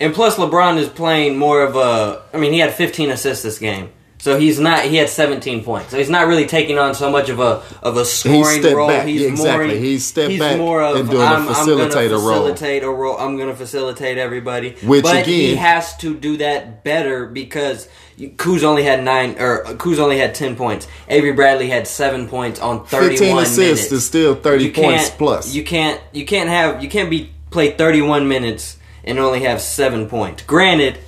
[0.00, 2.22] And plus, LeBron is playing more of a.
[2.32, 3.88] I mean, he had 15 assists this game,
[4.22, 4.84] so he's not.
[4.84, 7.96] He had 17 points, so he's not really taking on so much of a of
[7.96, 8.86] a scoring stepped role.
[8.86, 9.04] back.
[9.04, 9.66] He's Yeah, exactly.
[9.66, 9.76] more.
[9.76, 12.28] He's stepped he's back more of and doing a I'm, I'm gonna facilitator role.
[12.28, 13.16] facilitate a role.
[13.18, 14.76] I'm going to facilitate everybody.
[14.84, 17.88] Which, but he has to do that better because.
[18.36, 20.86] Kuz only had nine, or Kuz only had ten points.
[21.08, 23.92] Avery Bradley had seven points on thirty-one 15 assists minutes.
[23.92, 25.54] is still 30 You points can't- plus.
[25.54, 30.08] You can't you can't have you can't be play 31 minutes and only have 7
[30.08, 30.42] points.
[30.44, 30.98] Granted,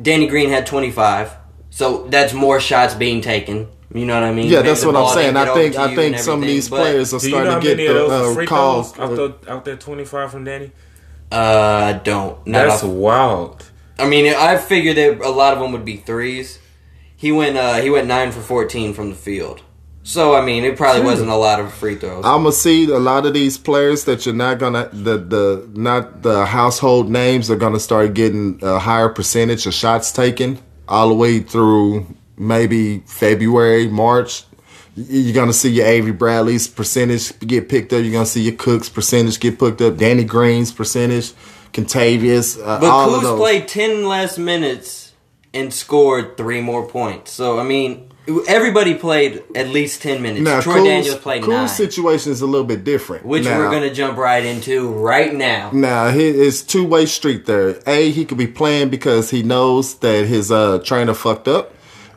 [0.00, 1.30] Danny Green had 25.
[1.74, 3.66] So that's more shots being taken.
[3.92, 4.46] You know what I mean?
[4.46, 5.36] yeah, Maybe that's what I'm saying.
[5.36, 7.76] I think I think some of these players are Do you know starting to get
[7.76, 8.96] many the uh, calls.
[8.96, 10.70] out there, out there 25 from Danny?
[11.32, 12.46] Uh, I don't.
[12.46, 13.70] Not That's off- wild.
[13.98, 16.60] I mean, I figured that a lot of them would be threes.
[17.16, 19.60] He went uh he went 9 for 14 from the field.
[20.04, 22.24] So I mean, it probably wasn't a lot of free throws.
[22.24, 26.22] I'm gonna see a lot of these players that you're not gonna the the not
[26.22, 31.14] the household names are gonna start getting a higher percentage of shots taken all the
[31.14, 34.44] way through maybe February, March.
[34.96, 38.02] You're gonna see your Avery Bradley's percentage get picked up.
[38.02, 39.96] You're gonna see your Cook's percentage get picked up.
[39.96, 41.32] Danny Green's percentage,
[41.72, 45.12] Kentavious, uh, But all of Kuz played 10 less minutes
[45.52, 47.32] and scored 3 more points.
[47.32, 48.08] So, I mean,
[48.48, 50.42] everybody played at least 10 minutes.
[50.42, 51.68] now, Troy Kuz's, Daniels played Kuz's 9.
[51.68, 55.34] situation is a little bit different, which Now- we're going to jump right into right
[55.34, 55.70] now.
[55.72, 57.76] Now it's two way street there.
[57.86, 61.74] A he could be playing because he knows that his uh, trainer fucked up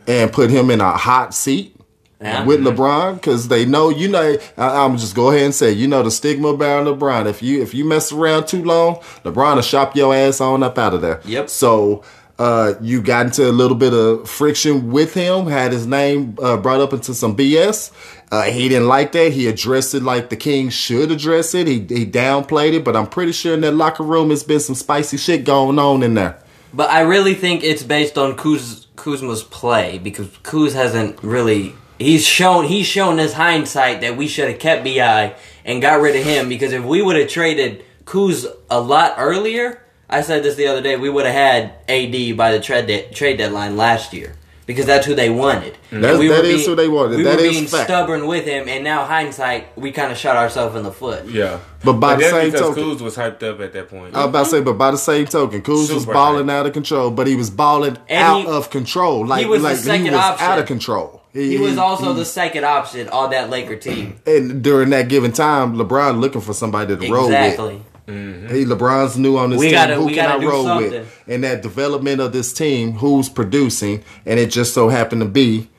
[0.07, 1.75] and put him in a hot seat
[2.21, 2.45] Yeah.
[2.45, 4.37] with LeBron because they know you know.
[4.57, 7.25] I, I'm just go ahead and say you know the stigma about LeBron.
[7.27, 10.77] If you if you mess around too long, LeBron will shop your ass on up
[10.77, 11.21] out of there.
[11.25, 11.49] Yep.
[11.49, 12.03] So.
[12.39, 16.55] Uh, you got into a little bit of friction with him, had his name uh,
[16.55, 17.91] brought up into some BS.
[18.31, 19.31] Uh, he didn't like that.
[19.31, 21.65] He addressed it like the king should address it.
[21.65, 24.75] He, he downplayed it, but I'm pretty sure in that locker room, it's been some
[24.75, 26.39] spicy shit going on in there.
[26.73, 31.73] But I really think it's based on Kuz, Kuzma's play because Kuz hasn't really.
[31.97, 36.15] He's shown he's shown this hindsight that we should have kept Bi and got rid
[36.15, 40.55] of him because if we would have traded Kuz a lot earlier, I said this
[40.55, 44.13] the other day, we would have had AD by the trade de- trade deadline last
[44.13, 45.73] year because that's who they wanted.
[45.91, 46.01] Mm.
[46.01, 47.17] That's- we that were is who they wanted.
[47.17, 47.85] We That were is being fact.
[47.89, 51.25] stubborn with him, and now hindsight, we kind of shot ourselves in the foot.
[51.25, 51.57] Yeah.
[51.83, 54.13] But by the same because token- Kuz was hyped up at that point.
[54.15, 56.57] I was about to say, but by the same token, Kuz was Super balling high.
[56.59, 59.25] out of control, but he was balling And out he- of control.
[59.25, 60.47] Like he was the like second he was option.
[60.47, 61.21] out of control.
[61.33, 64.15] He was also the second option on that Laker team.
[64.25, 67.81] and during that given time, LeBron looking for somebody to roll with.
[68.07, 68.35] Mm-hmm.
[68.45, 68.59] Exactly.
[68.59, 69.73] He LeBron's new on this We team.
[69.75, 70.91] gotta- who we can I roll something.
[70.91, 71.23] with?
[71.27, 75.69] And that development of this team, who's producing, and it just so happened to be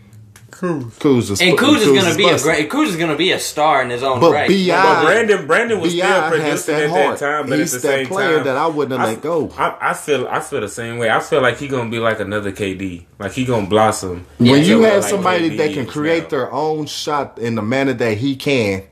[0.51, 0.83] Kuz.
[0.99, 2.69] Kuz is And Kuz is going to be a great.
[2.69, 4.49] Kuz is going to be a star in his own But right.
[4.49, 4.83] B.I.
[4.83, 6.05] But Brandon, Brandon was B.I.
[6.05, 6.31] still has
[6.65, 7.19] producing that at heart.
[7.21, 9.13] that time, but He's at the that same player time, that I wouldn't have I-
[9.13, 9.53] let go.
[9.57, 11.11] I, I feel, I feel the same way.
[11.11, 14.27] I feel like he's gonna be like another KD, like he's gonna blossom.
[14.39, 16.29] when you have like somebody KD that can create now.
[16.31, 18.83] their own shot in the manner that he can,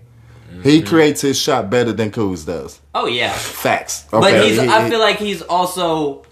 [0.63, 0.87] he Mm-hmm.
[0.89, 2.81] creates his shot better than Kuz does.
[2.95, 4.05] oh yeah, Facts.
[4.11, 4.61] but he's.
[4.61, 6.25] he- I feel like he's also.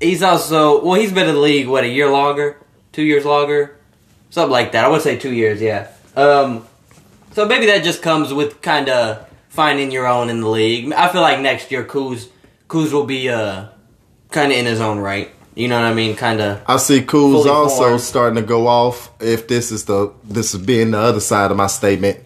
[0.00, 0.94] He's also well.
[1.00, 2.56] He's been in the league what a year longer,
[2.92, 3.76] two years longer,
[4.30, 4.84] something like that.
[4.84, 5.60] I would say two years.
[5.60, 5.88] Yeah.
[6.16, 6.66] Um.
[7.34, 10.92] So maybe that just comes with kind of finding your own in the league.
[10.92, 12.28] I feel like next year Kuz,
[12.68, 13.66] Kuz will be uh
[14.30, 15.30] kind of in his own right.
[15.54, 16.16] You know what I mean?
[16.16, 16.62] Kind of.
[16.66, 18.00] I see Kuz also formed.
[18.00, 19.08] starting to go off.
[19.20, 22.18] If this is the this is being the other side of my statement,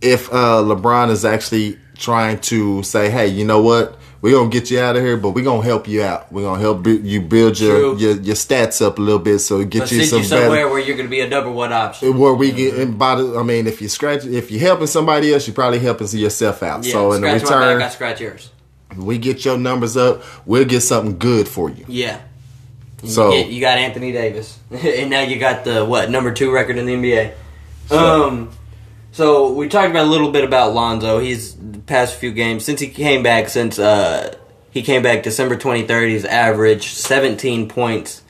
[0.00, 3.98] if uh, LeBron is actually trying to say, "Hey, you know what?
[4.22, 6.30] We're gonna get you out of here, but we're gonna help you out.
[6.30, 9.90] We're gonna help you build your, your your stats up a little bit, so get
[9.90, 12.18] you sit some you somewhere better." where you're going to be a number one option.
[12.18, 15.32] Where we get and by the, I mean, if you scratch, if you're helping somebody
[15.32, 16.84] else, you're probably helping yourself out.
[16.84, 18.50] Yeah, so in the scratch my return, back, I scratch yours.
[18.98, 20.22] we get your numbers up.
[20.44, 21.86] We'll get something good for you.
[21.88, 22.20] Yeah.
[23.06, 26.50] So- you, get- you got Anthony Davis, and now you got the what number two
[26.52, 27.32] record in the NBA.
[27.90, 28.50] Um,
[29.12, 31.18] so we talked about a little bit about Lonzo.
[31.18, 31.54] He's
[31.86, 33.48] past few games since he came back.
[33.48, 34.36] Since uh,
[34.70, 38.22] he came back December twenty third, he's averaged seventeen points.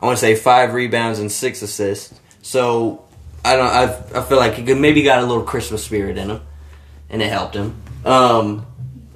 [0.00, 2.18] I want to say five rebounds and six assists.
[2.42, 3.04] So
[3.44, 3.66] I don't.
[3.66, 3.84] I
[4.18, 6.40] I feel like he could maybe got a little Christmas spirit in him,
[7.10, 7.80] and it helped him.
[8.04, 8.66] Um,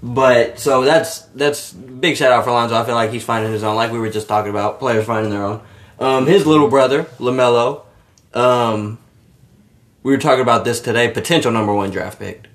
[0.03, 2.77] But so that's that's big shout out for Lonzo.
[2.77, 5.33] I feel like he's finding his own, like we were just talking about, players finding
[5.33, 5.61] their own.
[5.99, 7.83] Um, his little brother LaMelo,
[8.35, 8.99] um,
[10.07, 11.11] we were talking about this today.
[11.11, 12.47] Potential number one draft pick.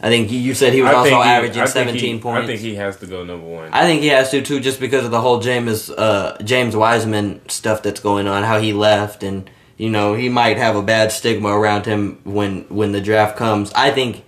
[0.00, 2.44] I think you said he was I also he- averaging I 17 he- points.
[2.44, 3.68] I think he has to go number one.
[3.74, 7.46] I think he has to too, just because of the whole James uh, James Wiseman
[7.50, 11.12] stuff that's going on, how he left, and you know he might have a bad
[11.12, 13.70] stigma around him when when the draft comes.
[13.74, 14.24] I think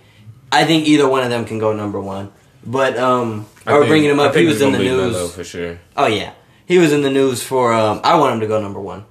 [0.51, 2.31] I think either one of them can go number one.
[2.63, 5.33] But um, I or think- bringing him up, he was in the news.
[5.33, 5.79] For sure.
[5.97, 6.33] Oh yeah,
[6.67, 7.73] he was in the news for.
[7.73, 9.05] Um, I want him to go number one.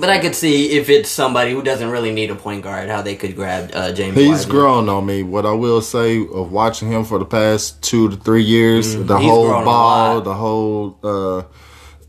[0.00, 3.02] But I could see if it's somebody who doesn't really need a point guard, how
[3.02, 4.16] they could grab uh, James.
[4.16, 4.56] He's Wiseman.
[4.56, 5.22] grown on me.
[5.22, 9.00] What I will say of watching him for the past two to three years, the
[9.04, 9.22] Mm-hmm.
[9.22, 11.38] He's whole ball, the whole uh,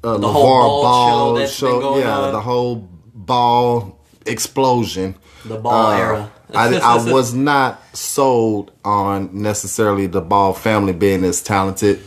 [0.04, 2.32] uh, the whole ball show been going yeah, on.
[2.34, 2.76] the whole
[3.14, 5.16] ball explosion.
[5.46, 6.32] The ball Uh, era.
[6.54, 12.00] I, I was not sold on necessarily the ball family being as talented.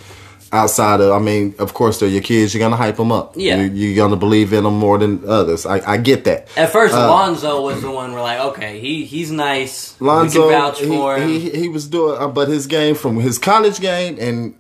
[0.55, 2.53] Outside of, I mean, of course, they're your kids.
[2.53, 3.33] You're gonna hype them up.
[3.37, 3.57] Yeah.
[3.62, 5.65] you, you're gonna believe in them more than others.
[5.65, 6.47] I, I get that.
[6.59, 9.99] At first, Uh, Lonzo was the one we're like, okay, he he's nice.
[9.99, 11.29] Lonzo, we can vouch he, him.
[11.41, 14.55] he he was doing, uh, but his game from his college game and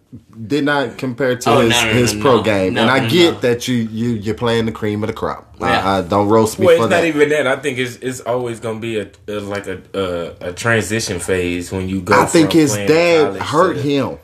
[0.46, 2.42] did not compare to Oh, his, no, no, his no, pro no.
[2.42, 2.74] game.
[2.74, 3.40] No, and I no, get no.
[3.40, 5.54] that you you you're playing the cream of the crop.
[5.60, 5.66] Yeah.
[5.66, 7.46] I, I don't roast me Well, for it's not even that.
[7.46, 11.70] I think it's it's always gonna be a, a like a, a a transition phase
[11.70, 12.18] when you go.
[12.18, 14.18] I think his dad hurt to- him.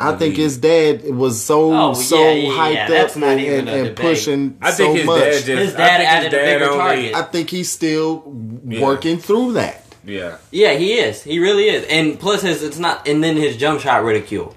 [0.00, 2.82] I think his dad was so Oh, so yeah, yeah, hyped yeah.
[2.82, 3.96] up That's not and, even and, a and debate.
[3.96, 5.20] pushing I so his much.
[5.20, 5.46] dad just.
[5.48, 7.14] His I dad think added a his dad bigger only, target.
[7.16, 8.32] I think he's still
[8.68, 8.80] Yeah.
[8.80, 9.84] working through that.
[10.04, 11.22] Yeah, yeah, he is.
[11.22, 11.84] He really is.
[11.90, 13.06] And plus, his it's not.
[13.08, 14.54] And then his jump shot ridicule.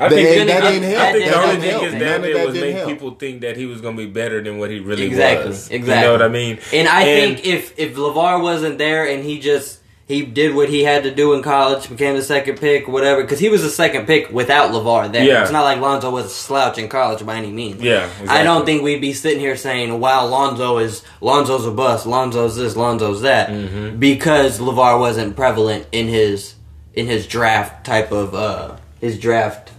[0.00, 1.12] I That think ain't- that I- didn't I help.
[1.12, 1.82] think the that only didn't thing help.
[1.82, 2.88] his None dad of did was didn't make help.
[2.90, 5.18] people think that he was going to be better than what he really was.
[5.18, 5.48] Exactly.
[5.48, 5.68] was.
[5.70, 5.94] Exactly.
[5.96, 6.58] You know what I mean?
[6.72, 9.77] And I think if if LaVar wasn't there and he just
[10.08, 13.38] he did what he had to do in college, became the second pick, whatever, because
[13.38, 15.22] he was the second pick without LaVar there.
[15.22, 15.42] Yeah.
[15.42, 17.82] It's not like Lonzo was a slouch in college by any means.
[17.82, 22.06] Yeah, I don't think we'd be sitting here saying, "Wow, Lonzo is Lonzo's a bust,
[22.06, 23.98] Lonzo's this, Lonzo's that," Mm-hmm.
[23.98, 26.54] because LaVar wasn't prevalent in his
[26.94, 29.70] in his draft type of uh his draft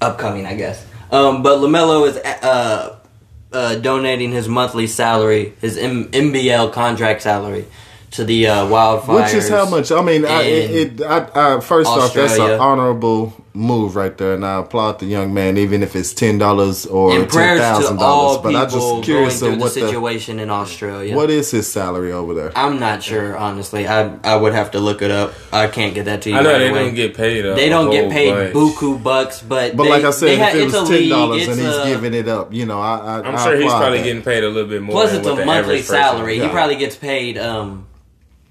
[0.00, 0.84] upcoming, I guess.
[1.10, 2.96] Um, but LaMelo is uh,
[3.52, 7.64] uh, donating his monthly salary, his M- NBL contract salary,
[8.12, 9.24] to the uh, Wildfires.
[9.24, 9.92] Which is how much?
[9.92, 14.34] I mean, I, it, it, I, I, first off, that's an honorable move right there,
[14.34, 17.60] and I applaud the young man, even if it's ten dollars or And ten prayers
[17.60, 18.42] thousand to all dollars.
[18.44, 21.16] But I'm just curious of what the the situation in Australia.
[21.16, 22.52] what is his salary over there.
[22.56, 23.86] I'm not sure, honestly.
[23.88, 25.34] I I would have to look it up.
[25.52, 26.36] I can't get that to you.
[26.36, 26.84] I know right they away.
[26.84, 27.44] don't get paid.
[27.44, 28.54] A, They don't a get paid bunch.
[28.54, 31.48] buku bucks, but But they- like I said, ha- if it it's was ten dollars
[31.48, 33.98] and he's a- giving it up, you know, I, I I'm I sure he's probably
[33.98, 34.04] that.
[34.04, 34.92] getting paid a little bit more.
[34.92, 36.38] Plus, than it's a the monthly salary.
[36.38, 37.36] He probably gets paid.
[37.36, 37.86] Um,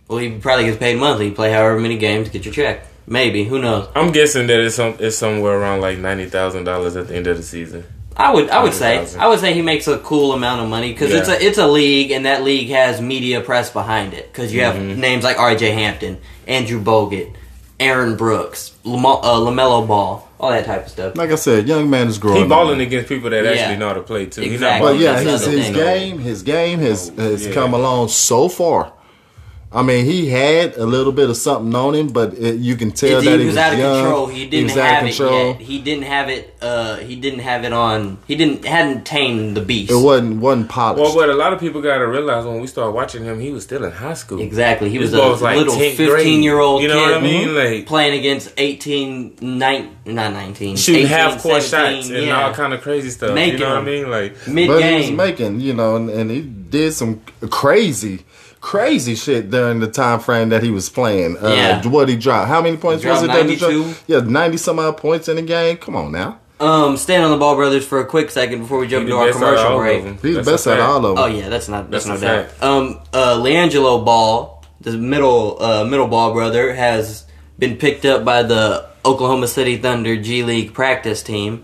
[0.07, 1.27] well, he probably gets paid monthly.
[1.27, 2.85] You play however many games, get your check.
[3.05, 3.87] Maybe who knows?
[3.95, 7.27] I'm guessing that it's some it's somewhere around like ninety thousand dollars at the end
[7.27, 7.85] of the season.
[8.17, 9.21] I would I would say 100,000.
[9.21, 11.67] I would say he makes a cool amount of money because it's a it's a
[11.67, 14.99] league and that league has media press behind it because you have Mm-hmm.
[14.99, 15.69] names like R.J.
[15.71, 16.17] Hampton,
[16.47, 17.31] Andrew Bogut,
[17.79, 21.15] Aaron Brooks, Lamo- uh, LaMelo Ball, all that type of stuff.
[21.15, 22.41] Like I said, young man is growing.
[22.41, 22.85] He balling me.
[22.85, 23.51] against people that Yeah.
[23.51, 24.41] actually know how to play too.
[24.41, 24.91] He not Exactly.
[24.93, 27.53] But yeah, his his game, his game has has yeah.
[27.53, 28.91] come along so far.
[29.69, 32.91] I mean, he had a little bit of something on him, but it, you can
[32.91, 34.01] tell It's- that he he was was out of young.
[34.01, 34.27] control.
[34.27, 35.61] He didn't was out of have it yet.
[35.61, 36.55] He didn't have it.
[36.61, 38.17] Uh, he didn't have it on.
[38.27, 39.91] He didn't hadn't tamed the beast.
[39.91, 41.01] It wasn't wasn't polished.
[41.03, 43.51] Well, what a lot of people got to realize when we started watching him, he
[43.51, 44.39] was still in high school.
[44.39, 44.89] Exactly.
[44.89, 47.49] He was a boy was like little 15 year old You know what I mean?
[47.49, 50.77] mhm, Like- playing against 18, nine, not 19.
[50.77, 52.45] Shooting 18, half court shots and yeah.
[52.47, 53.33] all kind of crazy stuff.
[53.33, 54.09] Making you know what I mean?
[54.09, 55.15] Like Mid but he was game.
[55.17, 58.21] making, you know, and, and he did some crazy,
[58.67, 61.37] crazy shit during the time frame that he was playing.
[61.37, 61.87] Uh, Yeah.
[61.87, 62.49] What he dropped?
[62.49, 63.27] How many points He was it?
[63.27, 63.73] dropped that he dropped?
[63.73, 63.95] 92.
[64.13, 65.77] Yeah, ninety some odd points in the game.
[65.77, 68.87] Come on now, Um, staying on the ball, brothers, for a quick second before we
[68.87, 70.21] jump he into our best out of commercial break.
[70.21, 70.89] he's That's best out of fact.
[70.91, 71.23] all of them.
[71.23, 72.63] Oh yeah, that's not that's, That's no a doubt.
[72.63, 77.23] Um, uh, LiAngelo Ball, the middle uh, middle ball brother, has
[77.57, 81.63] been picked up by the Oklahoma City Thunder G League practice team,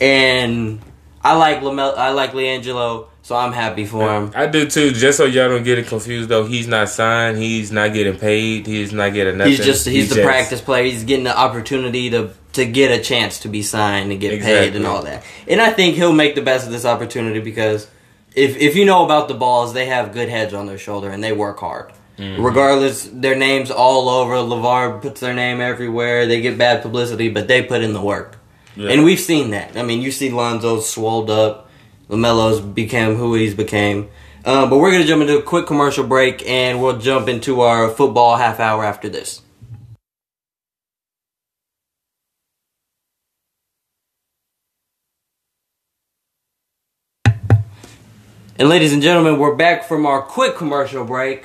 [0.00, 0.80] and
[1.22, 4.32] I like Lamel, I like LiAngelo, so I'm happy for him.
[4.34, 4.90] I do too.
[4.90, 7.38] Just so y'all don't get it confused, though, he's not signed.
[7.38, 8.66] He's not getting paid.
[8.66, 9.52] He's not getting nothing.
[9.52, 10.84] He's just he's, the just- practice player.
[10.84, 14.76] He's getting the opportunity to to get a chance to be signed and get paid
[14.76, 15.24] and all that.
[15.48, 17.88] And I think he'll make the best of this opportunity because
[18.34, 21.22] if if you know about the balls, they have good heads on their shoulder and
[21.22, 21.92] they work hard.
[22.18, 22.42] Mm-hmm.
[22.42, 24.34] Regardless, their names all over.
[24.34, 26.26] LaVar puts their name everywhere.
[26.26, 28.36] They get bad publicity, but they put in the work.
[28.76, 28.90] Yeah.
[28.90, 29.76] And we've seen that.
[29.76, 31.61] I mean, you see Lonzo swolled up.
[32.12, 34.10] LaMelo's became who he's became.
[34.44, 37.62] Uh, but we're going to jump into a quick commercial break and we'll jump into
[37.62, 39.40] our football half hour after this.
[48.58, 51.44] And ladies and gentlemen, we're back from our quick commercial break.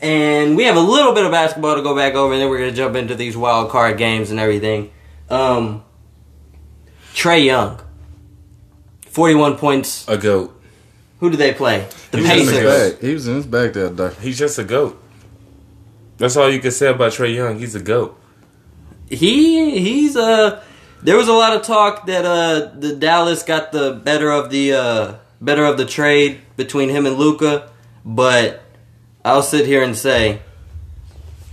[0.00, 2.58] And we have a little bit of basketball to go back over, and then we're
[2.58, 4.90] going to jump into these wild card games and everything.
[5.30, 5.84] Um,
[7.14, 7.80] Trae Young.
[9.14, 10.06] 41 points.
[10.08, 10.60] A goat.
[11.20, 11.86] Who do they play?
[12.10, 12.92] The He's He was in his Pacers.
[12.92, 13.00] bag.
[13.00, 14.16] He was in his bag the other day.
[14.20, 15.00] He's just a goat.
[16.18, 17.58] That's all you can say about Trae Young.
[17.58, 18.20] He's a goat.
[19.08, 20.62] He he's a.
[21.02, 24.72] there was a lot of talk that uh the Dallas got the better of the
[24.72, 27.70] uh better of the trade between him and Luka,
[28.04, 28.62] but
[29.24, 30.40] I'll sit here and say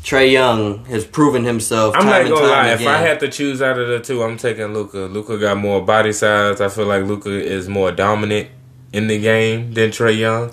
[0.04, 1.96] Trae Young has proven himself.
[1.96, 2.70] I'm time not gonna lie.
[2.74, 2.88] If.
[2.88, 4.98] I had to choose out of the two, I'm taking Luka.
[5.00, 6.60] Luka got more body size.
[6.60, 8.50] I feel like Luka is more dominant
[8.94, 10.52] in the game than Trae Young.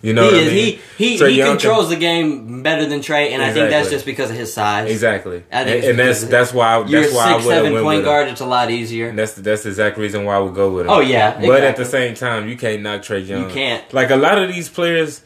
[0.00, 0.80] You know he is I mean?
[0.98, 3.88] he he, he Young can- controls the game better than Trae, and I think that's
[3.88, 4.90] just because of his size.
[4.90, 8.04] exactly, and, and that's that's why You're that's a why I six would seven point
[8.04, 8.28] guard.
[8.28, 9.08] It's a lot easier.
[9.08, 10.90] And that's that's the exact reason why I would go with him.
[10.92, 13.48] Oh, yeah, but at the same time, you can't knock Trae Young.
[13.48, 13.92] You can't.
[13.94, 15.22] Like a lot of these players.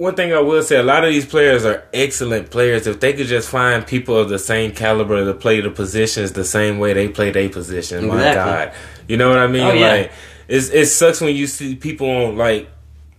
[0.00, 2.86] One thing I will say, a lot of these players are excellent players.
[2.86, 6.42] If they could just find people of the same caliber to play the positions the
[6.42, 8.72] same way they play their position, my God,
[9.08, 9.60] you know what I mean?
[9.60, 9.90] Oh, yeah.
[9.90, 10.12] Like,
[10.48, 12.70] it's, it sucks when you see people on like.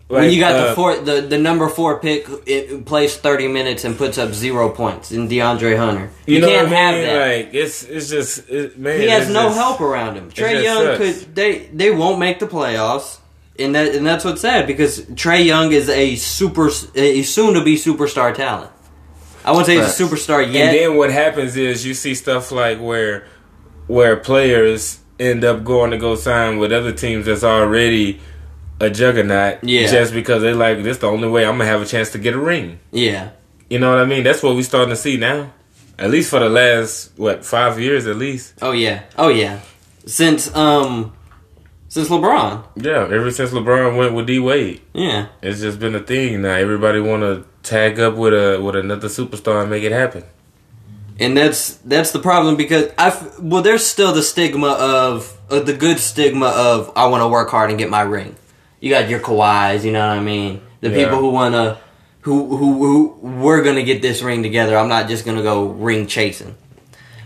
[0.07, 3.85] when you got uh, the four, the the number four pick, it plays thirty minutes
[3.85, 6.09] and puts up zero points in DeAndre Hunter.
[6.25, 7.03] You, you know can't I have mean?
[7.05, 7.43] that.
[7.45, 8.99] Like it's it's just it, man.
[8.99, 10.31] he has no just- help around him.
[10.31, 10.97] Trae Young sucks.
[10.97, 13.19] could they they won't make the playoffs,
[13.59, 17.63] and that and that's what's sad because Trae Young is a super a soon to
[17.63, 18.71] be superstar talent.
[19.43, 22.51] I wouldn't say he's a superstar superstar And then what happens is you see stuff
[22.51, 23.25] like where
[23.87, 28.19] where players end up going to go sign with other teams that's already
[28.79, 29.87] a juggernaut Yeah.
[29.87, 32.33] just because they're like this the only way I'm gonna have a chance to get
[32.33, 32.79] a ring.
[32.91, 33.29] yeah,
[33.69, 34.23] You know what I mean?
[34.23, 35.51] That's what we starting to see now.
[35.99, 38.53] At least for the last what five years at least.
[38.61, 39.59] oh yeah, oh yeah.
[40.07, 41.13] Since um,
[41.91, 45.27] since LeBron, Yeah, ever since LeBron went with D Wade, yeah.
[45.41, 46.53] it's just been a thing now.
[46.55, 50.23] Everybody want to tag up with a with another superstar and make it happen.
[51.19, 55.73] and that's that's the problem because I well, there's still the stigma of uh, the
[55.73, 58.35] good stigma of I want to work hard and get my ring.
[58.79, 60.61] You got your Kawhis, you know what I mean?
[60.79, 61.03] The Yeah.
[61.03, 61.77] people who want to
[62.21, 62.69] who who
[63.19, 64.77] who we're gonna get this ring together.
[64.77, 66.55] I'm not just gonna go ring chasing.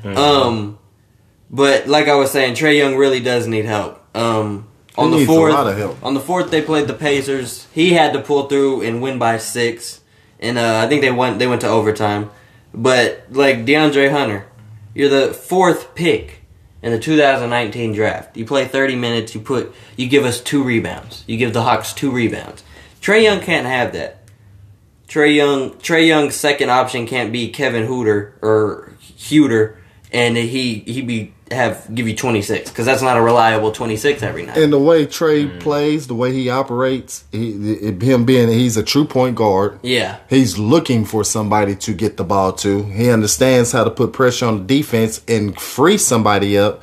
[0.04, 0.17] Mm-hmm.
[0.17, 0.80] Um,
[1.49, 4.01] but like I was saying, Trae Young really does need help.
[4.15, 6.01] Um, on He the fourth, lot of help.
[6.04, 7.67] on the fourth, they played the Pacers.
[7.73, 9.99] He had to pull through and win by six,
[10.39, 12.32] and uh, I think they went they went to overtime.
[12.73, 14.45] But like DeAndre Hunter,
[14.93, 16.39] you're the fourth pick
[16.82, 18.38] in the 2019 draft.
[18.38, 19.36] You play 30 minutes.
[19.36, 21.23] You put you give us two rebounds.
[21.28, 22.63] You give the Hawks two rebounds.
[23.01, 24.21] Trae Young can't have that.
[25.10, 29.75] Trae Young Trae Young's second option can't be Kevin Hooter or Huter,
[30.12, 34.45] and he he be have give you 26 because that's not a reliable 26 every
[34.45, 34.58] night.
[34.58, 35.60] And the way Trae mm.
[35.60, 39.79] plays, the way he operates, he, him being he's a true point guard.
[39.84, 42.84] yeah, He's looking for somebody to get the ball to.
[42.84, 46.81] He understands how to put pressure on the defense and free somebody up.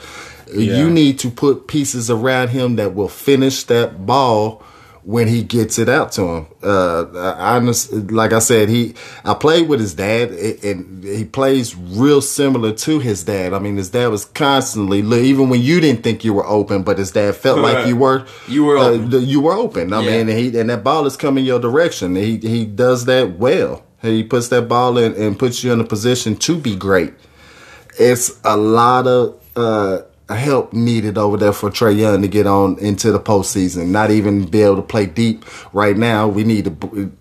[0.53, 0.77] Yeah.
[0.77, 4.63] You need to put pieces around him that will finish that ball
[5.05, 6.47] when he gets it out to him.
[6.63, 12.21] Uh, I like I said, he I played with his dad, and he plays real
[12.21, 13.53] similar to his dad.
[13.53, 16.99] I mean, his dad was constantly even when you didn't think you were open, but
[16.99, 18.27] his dad felt like you were.
[18.47, 19.11] You were uh, open.
[19.11, 19.93] the- you were open.
[19.93, 20.11] I Yeah.
[20.19, 22.15] mean, and he and that ball is coming your direction.
[22.15, 23.83] He he does that well.
[24.03, 27.13] He puts that ball in and puts you in a position to be great.
[27.99, 30.03] It's a lot of uh,
[30.35, 33.89] help needed over there for Trae Young to get on into the postseason.
[33.89, 36.29] Not even be able to play deep right now.
[36.29, 37.13] We need to.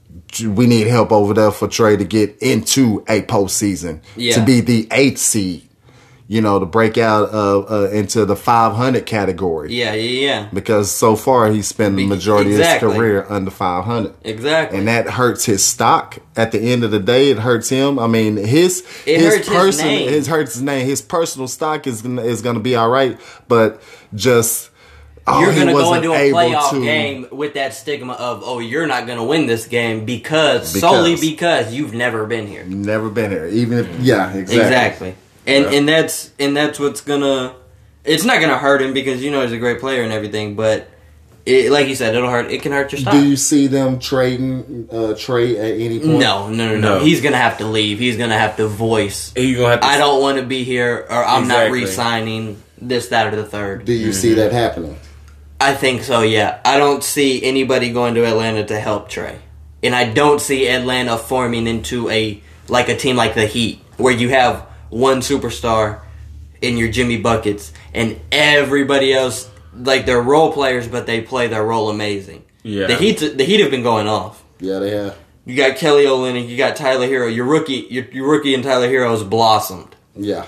[0.47, 4.35] We need help over there for Trae to get into a postseason Yeah.
[4.35, 5.67] to be the eighth seed.
[6.31, 10.49] You know, to break out uh, uh, into the 500 category yeah, yeah, yeah.
[10.53, 12.87] because so far he's spent the majority exactly.
[12.87, 14.79] of his career under 500 Exactly.
[14.79, 18.07] and that hurts his stock at the end of the day it hurts him i
[18.07, 20.07] mean his It his his person name.
[20.09, 23.19] his hurts his name his personal stock is gonna is gonna be all right
[23.49, 23.81] but
[24.15, 24.69] just
[25.27, 28.59] oh, you're he gonna go into a playoff to- game with that stigma of oh
[28.59, 30.79] you're not gonna win this game because, Because.
[30.79, 32.63] solely because you've never been here.
[32.63, 35.15] never been here even if yeah exactly, Exactly.
[35.51, 35.77] And Yeah.
[35.77, 37.53] and that's and that's what's gonna
[38.05, 40.87] it's not gonna hurt him because you know he's a great player and everything, but
[41.45, 42.51] it, like you said, it'll hurt.
[42.51, 43.13] It can hurt your stock.
[43.13, 46.99] do you see them trading uh trade at any point no, no, no, no, No.
[47.03, 47.99] He's gonna have to leave.
[47.99, 49.33] He's gonna have to voice.
[49.35, 53.09] You gonna have to I don't want to be here, or I'm not re-signing this,
[53.09, 53.85] that, or the third.
[53.85, 54.97] do you see that happening
[55.59, 56.21] I think so.
[56.21, 59.37] Yeah, I don't see anybody going to Atlanta to help Trae,
[59.83, 64.11] and I don't see Atlanta forming into a like a team like the Heat, where
[64.13, 66.01] you have one superstar
[66.61, 71.63] in your Jimmy buckets, and everybody else like they're role players, but they play their
[71.63, 72.43] role amazing.
[72.61, 72.85] Yeah.
[72.87, 74.43] The Heat, the Heat have been going off.
[74.59, 75.17] Yeah, they have.
[75.45, 77.33] You got Kelly Olynyk, you got Tyler Herro.
[77.33, 79.95] Your rookie, your, your rookie and Tyler Herro has blossomed.
[80.15, 80.45] Yeah.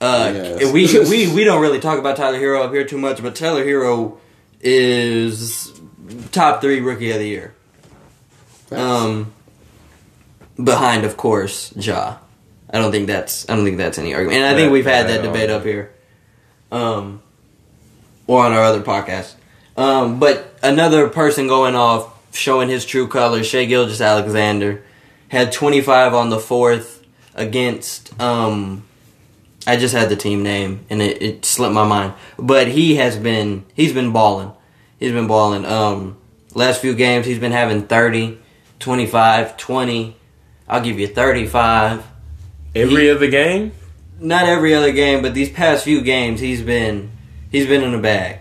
[0.00, 0.72] Uh, Yes.
[0.72, 0.86] we
[1.28, 4.16] we we don't really talk about Tyler Herro up here too much, but Tyler Herro
[4.62, 5.70] is
[6.32, 7.54] top three rookie of the year.
[8.70, 9.32] Um,
[10.62, 12.16] behind, of course, Ja.
[12.72, 15.08] I don't think that's I don't think that's any argument, and I think we've had
[15.08, 15.92] that debate up here,
[16.70, 17.22] um,
[18.26, 19.34] or on our other podcast.
[19.76, 24.82] Um, but another person going off, showing his true colors, Shai Gilgeous-Alexander,
[25.28, 27.04] had 25 on the fourth
[27.34, 28.18] against.
[28.20, 28.84] Um,
[29.66, 33.16] I just had the team name and it, it slipped my mind, but he has
[33.16, 34.52] been he's been balling.
[34.98, 35.64] He's been balling.
[35.64, 36.16] Um,
[36.54, 38.38] last few games he's been having 30,
[38.80, 40.16] 25, 20.
[40.68, 42.04] I'll give you 35
[42.74, 43.72] Every other game?
[44.22, 47.10] not every other game, but these past few games, he's been
[47.50, 48.40] he's been in the bag.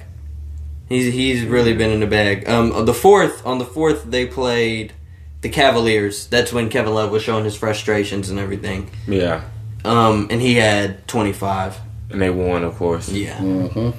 [0.88, 2.48] He's he's really been in the bag.
[2.48, 4.94] Um, the fourth on the fourth they played
[5.42, 6.28] the Cavaliers.
[6.28, 8.92] That's when Kevin Love was showing his frustrations and everything.
[9.08, 9.44] Yeah.
[9.84, 11.78] Um, and he had twenty five.
[12.10, 13.10] And they won, of course.
[13.10, 13.38] Yeah.
[13.38, 13.92] Mm-hmm.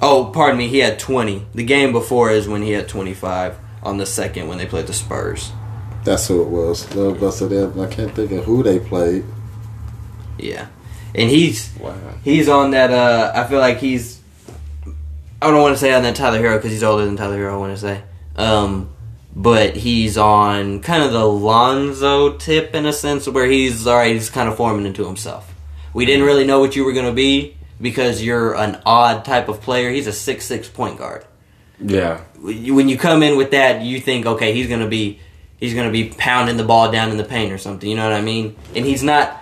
[0.00, 0.68] Oh, pardon me.
[0.68, 1.44] He had twenty.
[1.54, 4.86] The game before is when he had twenty five on the second when they played
[4.86, 5.52] the Spurs.
[6.04, 6.92] That's who it was.
[6.94, 7.80] Love busted them.
[7.80, 9.24] I can't think of who they played.
[10.38, 10.66] Yeah,
[11.14, 11.94] and he's Wow.
[12.24, 12.90] He's on that.
[12.90, 14.20] Uh, I feel like he's.
[15.40, 17.54] I don't want to say on that Tyler Herro because he's older than Tyler Herro.
[17.54, 18.02] I want to say,
[18.36, 18.90] um,
[19.34, 24.14] but he's on kind of the Lonzo tip in a sense where he's all right.
[24.14, 25.52] He's kind of forming into himself.
[25.94, 29.60] We didn't really know what you were gonna be because you're an odd type of
[29.60, 29.90] player.
[29.90, 31.24] He's a six six point guard.
[31.80, 32.20] Yeah.
[32.40, 35.20] When you come in with that, you think, okay, he's gonna be
[35.62, 37.88] he's gonna be pounding the ball down in the paint or something.
[37.88, 38.56] You know what I mean?
[38.74, 39.38] And he's not.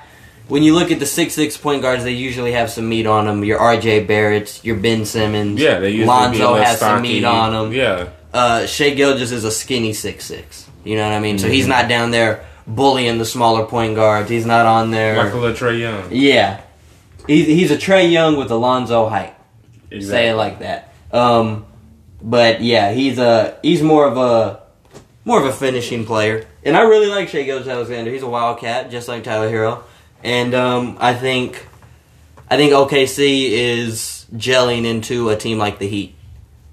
[0.49, 3.25] When you look at the six six point guards, they usually have some meat on
[3.27, 3.45] them.
[3.45, 4.05] Your R.J.
[4.05, 7.73] Barrett's, your Ben Simmons, Yeah, they usually be a Lonzo has some meat on him.
[7.73, 8.09] Yeah.
[8.35, 10.69] Uh, Shai Gilgeous is a skinny six six.
[10.85, 11.39] You know what I mean?
[11.39, 11.55] So Mm-hmm.
[11.55, 14.29] he's not down there bullying the smaller point guards.
[14.29, 15.17] He's not on there.
[15.17, 16.09] Like a little Trae Young.
[16.13, 16.61] Yeah,
[17.29, 19.35] he's he's a Trae Young with Alonzo height.
[19.91, 20.01] Exactly.
[20.09, 20.93] Say it like that.
[21.13, 21.65] Um,
[22.23, 24.60] but yeah, he's a he's more of a
[25.25, 28.11] more of a finishing player, and I really like Shai Gilgeous-Alexander.
[28.11, 29.83] He's a wildcat, just like Tyler Herro,
[30.25, 31.67] and um, I think
[32.51, 36.15] I think OKC is gelling into a team like the Heat.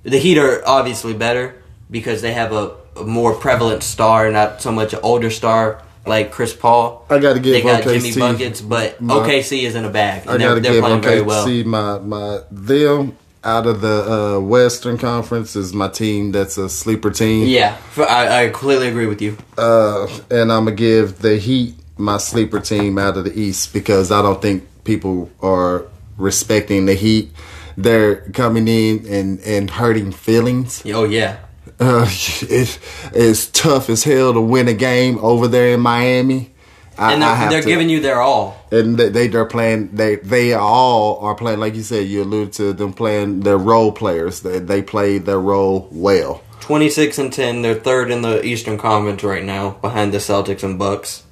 [0.03, 4.71] The Heat are obviously better because they have a, a more prevalent star, not so
[4.71, 7.05] much an older star like Chris Paul.
[7.09, 8.01] I got to give They got OKC.
[8.01, 10.71] Jimmy buckets, but my- OKC is in a bag, and I they're, got to they're
[10.73, 11.45] give playing very well.
[11.45, 16.31] OKC my my them out of the uh, Western Conference is my team.
[16.31, 17.47] That's a sleeper team.
[17.47, 19.37] Yeah, I, I completely agree with you.
[19.57, 24.11] Uh, and I'm gonna give the Heat my sleeper team out of the East because
[24.11, 25.85] I don't think people are
[26.17, 27.31] respecting the Heat.
[27.75, 30.83] They're coming in and, and hurting feelings.
[30.87, 31.37] Oh yeah,
[31.79, 32.07] Uh,
[32.41, 32.79] it,
[33.13, 36.51] it's tough as hell to win a game over there in Miami.
[36.99, 38.57] I, and they're, have they're to- giving you their all.
[38.71, 39.89] and they they- they're playing.
[39.95, 42.07] They they all are playing like you said.
[42.07, 44.41] You alluded to them playing their role players.
[44.41, 46.41] They they played their role well.
[46.59, 47.61] Twenty six and ten.
[47.61, 51.23] They're third in the Eastern Conference right now, behind the Celtics and Bucks.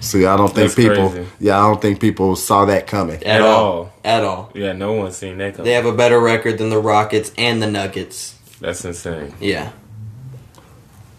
[0.00, 1.10] See, I don't think That's people.
[1.10, 1.26] crazy.
[1.40, 3.16] Yeah, I don't think people saw that coming.
[3.16, 3.64] At, At all.
[3.64, 3.92] all.
[4.04, 4.50] At all.
[4.54, 5.64] Yeah, no one's seen that coming.
[5.64, 8.36] They have a better record than the Rockets and the Nuggets.
[8.60, 9.34] That's insane.
[9.40, 9.72] Yeah.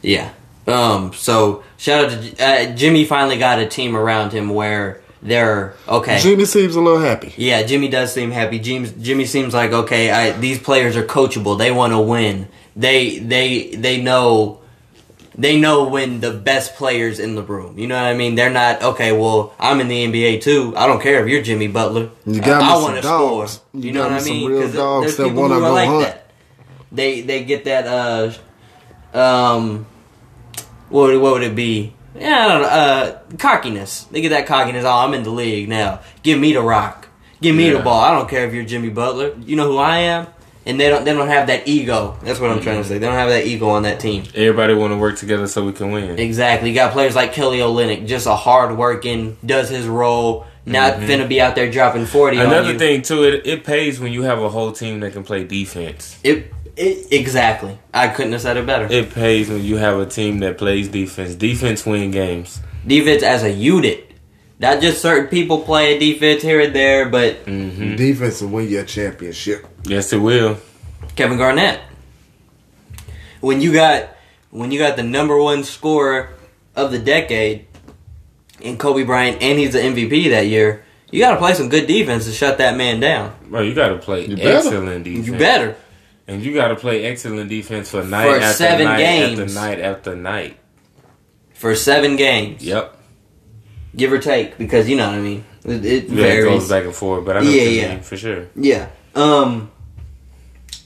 [0.01, 0.31] Yeah.
[0.69, 1.13] Um.
[1.13, 3.05] So shout out to uh, Jimmy.
[3.05, 6.19] Finally got a team around him where they're okay.
[6.19, 7.33] Jimmy seems a little happy.
[7.37, 8.59] Yeah, Jimmy does seem happy.
[8.59, 10.11] Jimmy, Jimmy seems like okay.
[10.11, 11.57] I, these players are coachable.
[11.57, 12.47] They want to win.
[12.75, 14.59] They they they know
[15.35, 17.77] they know when the best players in the room.
[17.79, 18.35] You know what I mean?
[18.35, 19.11] They're not okay.
[19.11, 20.73] Well, I'm in the NBA too.
[20.77, 22.09] I don't care if you're Jimmy Butler.
[22.25, 23.53] You got me I, I some wanna dogs.
[23.53, 23.67] score.
[23.81, 24.51] You You, know what I me some mean?
[24.51, 26.03] real dogs that who are go like hunt.
[26.05, 26.31] that.
[26.91, 27.87] They they get that
[29.13, 29.85] uh um
[30.89, 31.93] what would, what would it be?
[32.15, 32.67] Yeah, I don't know.
[32.67, 34.03] Uh, cockiness.
[34.05, 34.83] They get that cockiness.
[34.83, 36.01] Oh, I'm in the league now.
[36.23, 37.07] Give me the rock.
[37.41, 38.01] Give me the ball.
[38.01, 39.33] I don't care if you're Jimmy Butler.
[39.45, 40.27] You know who I am.
[40.65, 41.05] And they don't.
[41.05, 42.17] They don't have that ego.
[42.21, 42.97] That's what I'm trying to say.
[42.97, 44.23] They don't have that ego on that team.
[44.35, 46.19] Everybody want to work together so we can win.
[46.19, 46.69] Exactly.
[46.69, 51.27] You got players like Kelly Olynyk, just a hard working, does his role, not finna
[51.27, 52.39] be out there dropping forty.
[52.39, 55.23] on Another thing too, it it pays when you have a whole team that can
[55.23, 56.19] play defense.
[56.23, 57.77] It, it exactly.
[57.93, 58.87] I couldn't have said it better.
[58.89, 61.35] It pays when you have a team that plays defense.
[61.35, 62.59] Defense win games.
[62.87, 64.05] defense as a unit.
[64.59, 68.79] Not just certain people playing defense here and there, but hmm Defense will win you
[68.81, 69.65] a championship.
[69.85, 70.57] Yes, it will.
[71.15, 71.79] Kevin Garnett.
[73.41, 74.09] When you got
[74.51, 76.33] when you got the number one scorer
[76.75, 77.67] of the decade
[78.59, 82.25] in Kobe Bryant and he's the MVP that year, you gotta play some good defense
[82.25, 83.33] to shut that man down.
[83.49, 84.57] Bro, you got to play You better.
[84.57, 85.27] excellent defense.
[85.27, 85.75] You better.
[86.29, 89.39] And you got to play excellent defense for night For after seven night games.
[89.39, 90.57] after night after night.
[91.53, 92.63] for seven games.
[92.63, 92.95] Yep.
[93.95, 95.43] give or take, because you know what I mean.
[95.65, 96.69] It, it Yeah, it goes varies.
[96.69, 97.99] back and forth, but I know Yeah, yeah.
[98.01, 98.47] for sure.
[98.55, 98.89] Yeah.
[99.15, 99.71] Um.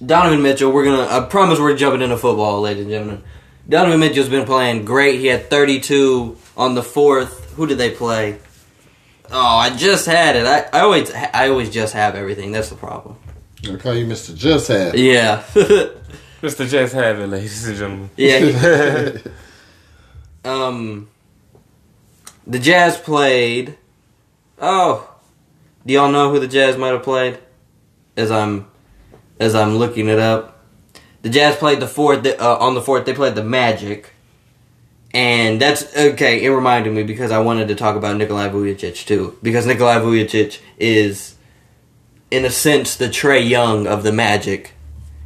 [0.03, 1.07] Donovan Mitchell, we're gonna.
[1.07, 3.23] I promise we're jumping into football, ladies and gentlemen.
[3.69, 5.19] Donovan Mitchell's been playing great.
[5.19, 7.53] He had 32 on the fourth.
[7.53, 8.39] Who did they play?
[9.31, 10.45] Oh, I just had it.
[10.45, 12.51] I, I always I always just have everything.
[12.51, 13.17] That's the problem.
[13.66, 14.36] I call you Mr.
[14.36, 14.97] Just Had.
[14.97, 15.43] Yeah.
[16.41, 16.68] Mr.
[16.68, 18.09] Jets have it, ladies and gentlemen.
[18.18, 19.18] yeah.
[20.45, 21.09] um.
[22.45, 23.78] The Jazz played.
[24.59, 25.09] Oh,
[25.86, 27.39] do y'all know who the Jazz might have played?
[28.16, 28.68] As I'm,
[29.39, 30.64] as I'm looking it up,
[31.22, 32.26] the Jazz played the fourth.
[32.26, 34.11] Uh, on the fourth, they played the Magic,
[35.14, 36.43] and that's okay.
[36.43, 40.59] It reminded me because I wanted to talk about Nikolai Vucevic too, because Nikolai Vucevic
[40.78, 41.32] is,
[42.34, 44.73] in a sense, the Trae Young of the Magic.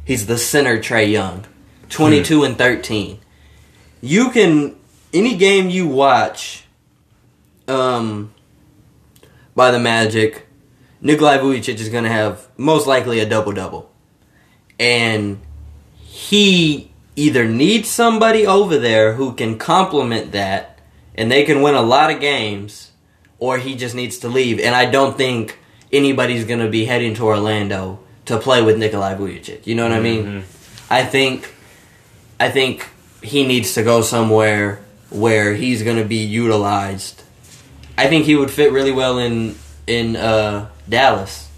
[0.04, 1.46] He's the center Trae Young,
[1.88, 3.18] twenty-two and thirteen.
[4.02, 4.76] You can
[5.14, 6.64] any game you watch,
[7.66, 8.34] um,
[9.54, 10.46] by the Magic,
[11.00, 13.90] Nikolai Vucevic is going to have most likely a double double,
[14.78, 15.40] and
[15.96, 20.78] he either needs somebody over there who can complement that,
[21.14, 22.92] and they can win a lot of games,
[23.38, 24.60] or he just needs to leave.
[24.60, 25.58] And I don't think
[25.92, 29.66] anybody's going to be heading to Orlando to play with Nikolai Vucevic.
[29.66, 30.44] You know what I mean?
[30.90, 31.52] I think,
[32.38, 32.88] I think
[33.22, 37.22] he needs to go somewhere where he's going to be utilized.
[37.96, 41.48] I think he would fit really well in in uh, Dallas.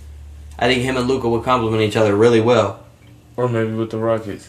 [0.59, 2.85] I think him and Luka would complement each other really well.
[3.37, 4.49] Or maybe with the Rockets.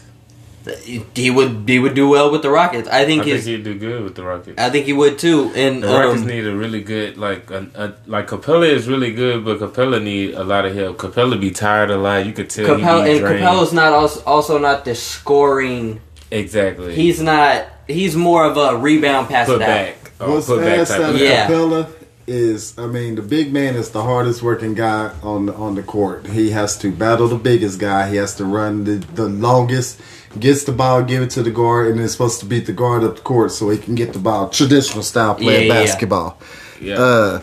[1.14, 2.88] He would he would do well with the Rockets.
[2.88, 4.60] I think I think he'd do good with the Rockets.
[4.60, 5.50] I think he would too.
[5.54, 9.12] And The Rockets um, need a really good like a, a, like Capela is really
[9.12, 10.98] good, but Capela need a lot of help.
[10.98, 12.26] Capela be tired a lot.
[12.26, 13.44] You could tell Capela he and drained.
[13.44, 16.00] Capela's not also, also not the scoring.
[16.30, 16.94] exactly.
[16.94, 17.66] He's not.
[17.88, 19.66] He's more of a rebound pass put it out.
[19.66, 19.96] back.
[20.20, 21.48] Oh, What's put back type of of Yeah.
[21.48, 21.92] Capela
[22.26, 25.82] is, I mean, the big man is the hardest working guy on the, on the
[25.82, 26.28] court.
[26.28, 28.08] He has to battle the biggest guy.
[28.08, 30.00] He has to run the, the longest,
[30.38, 33.04] gets the ball, give it to the guard, and is supposed to beat the guard
[33.04, 34.48] up the court so he can get the ball.
[34.48, 35.86] Traditional style playing Yeah, yeah, yeah.
[35.86, 36.38] basketball.
[36.80, 36.94] Yeah.
[36.98, 37.42] Uh,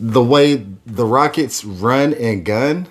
[0.00, 2.88] the way the Rockets run and gun,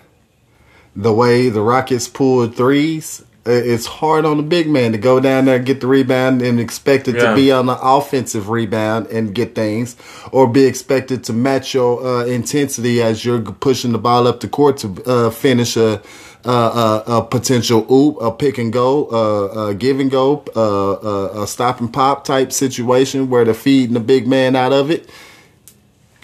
[0.96, 5.20] the way the Rockets pull threes, uh, it's hard on the big man to go
[5.20, 7.32] down there, get the rebound, and expect it Yeah.
[7.32, 9.96] to be on the offensive rebound and get things,
[10.32, 14.48] or be expected to match your uh, intensity as you're pushing the ball up the
[14.48, 16.02] court to uh, finish a.
[16.44, 20.92] Uh, a, a potential oop, a pick and go, uh, a give and go, uh,
[20.94, 24.90] uh, a stop and pop type situation where they're feeding the big man out of
[24.90, 25.08] it.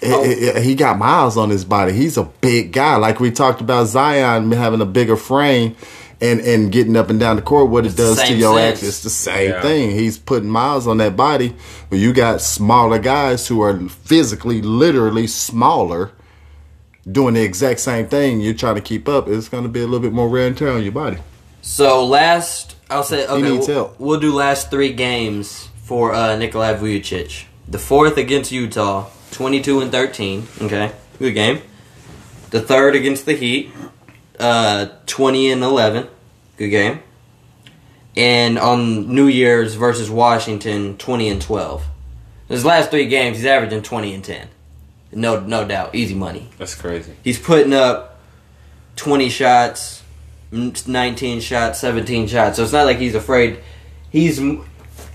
[0.02, 0.24] Oh.
[0.24, 1.92] He- he he got miles on his body.
[1.92, 2.96] He's a big guy.
[2.96, 5.76] Like we talked about Zion having a bigger frame
[6.20, 8.82] and, and getting up and down the court, what it does to your sense.
[8.82, 9.62] It's the same Yeah.
[9.62, 9.90] thing.
[9.92, 11.54] He's putting miles on that body.
[11.90, 16.10] But you got smaller guys who are physically, literally smaller,
[17.10, 18.40] doing the exact same thing.
[18.40, 19.28] You're trying to keep up.
[19.28, 21.18] It's going to be a little bit more wear and tear on your body.
[21.62, 23.42] So last, I'll say okay.
[23.42, 24.00] we'll, help.
[24.00, 27.44] we'll do last three games for uh, Nikolai Vucevic.
[27.66, 30.46] The fourth against Utah, twenty-two and thirteen.
[30.60, 31.60] Okay, good game.
[32.50, 33.70] The third against the Heat,
[34.38, 36.08] uh, twenty and eleven.
[36.56, 37.00] Good game.
[38.16, 41.84] And on New Year's versus Washington, twenty and twelve.
[42.48, 44.48] His last three games, he's averaging twenty and ten.
[45.12, 46.48] No, no doubt, easy money.
[46.58, 47.12] That's crazy.
[47.22, 48.18] He's putting up
[48.96, 50.02] 20 shots,
[50.50, 52.56] 19 shots, 17 shots.
[52.56, 53.60] So it's not like he's afraid.
[54.10, 54.40] He's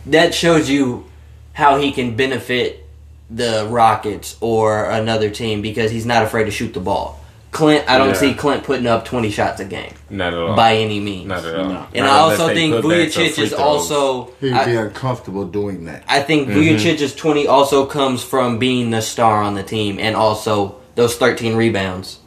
[0.08, 1.06] that shows you
[1.54, 2.86] how he can benefit
[3.30, 7.22] the Rockets or another team because he's not afraid to shoot the ball.
[7.54, 8.14] Clint, I don't Yeah.
[8.16, 10.56] see Clint putting up 20 shots a game Not at all.
[10.56, 11.28] by any means.
[11.28, 11.88] Not at all.
[11.93, 16.04] And Not I also think put Vucevic is also He'd I- be uncomfortable doing that.
[16.10, 16.60] I think mm-hmm.
[16.60, 21.56] Vucevic's 20 also comes from being the star on the team and also those 13
[21.56, 22.18] rebounds.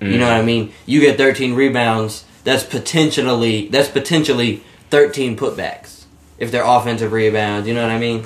[0.00, 0.46] You know what I mm-hmm.
[0.46, 0.72] mean?
[0.84, 5.96] You get 13 rebounds, that's potentially that's potentially 13 putbacks
[6.38, 8.24] if they're offensive rebounds, you know what I mean?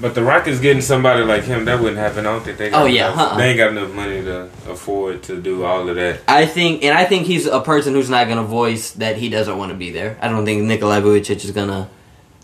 [0.00, 2.20] But the Rockets getting somebody like him, that wouldn't happen.
[2.26, 2.70] I don't think they.
[2.70, 3.36] Got Oh, yeah, enough- uh-uh.
[3.36, 6.20] they ain't got enough money to afford to do all of that.
[6.26, 9.28] I think and I think he's a person who's not going to voice that he
[9.28, 10.16] doesn't want to be there.
[10.22, 11.88] I don't think Nikolai Vucevic is going to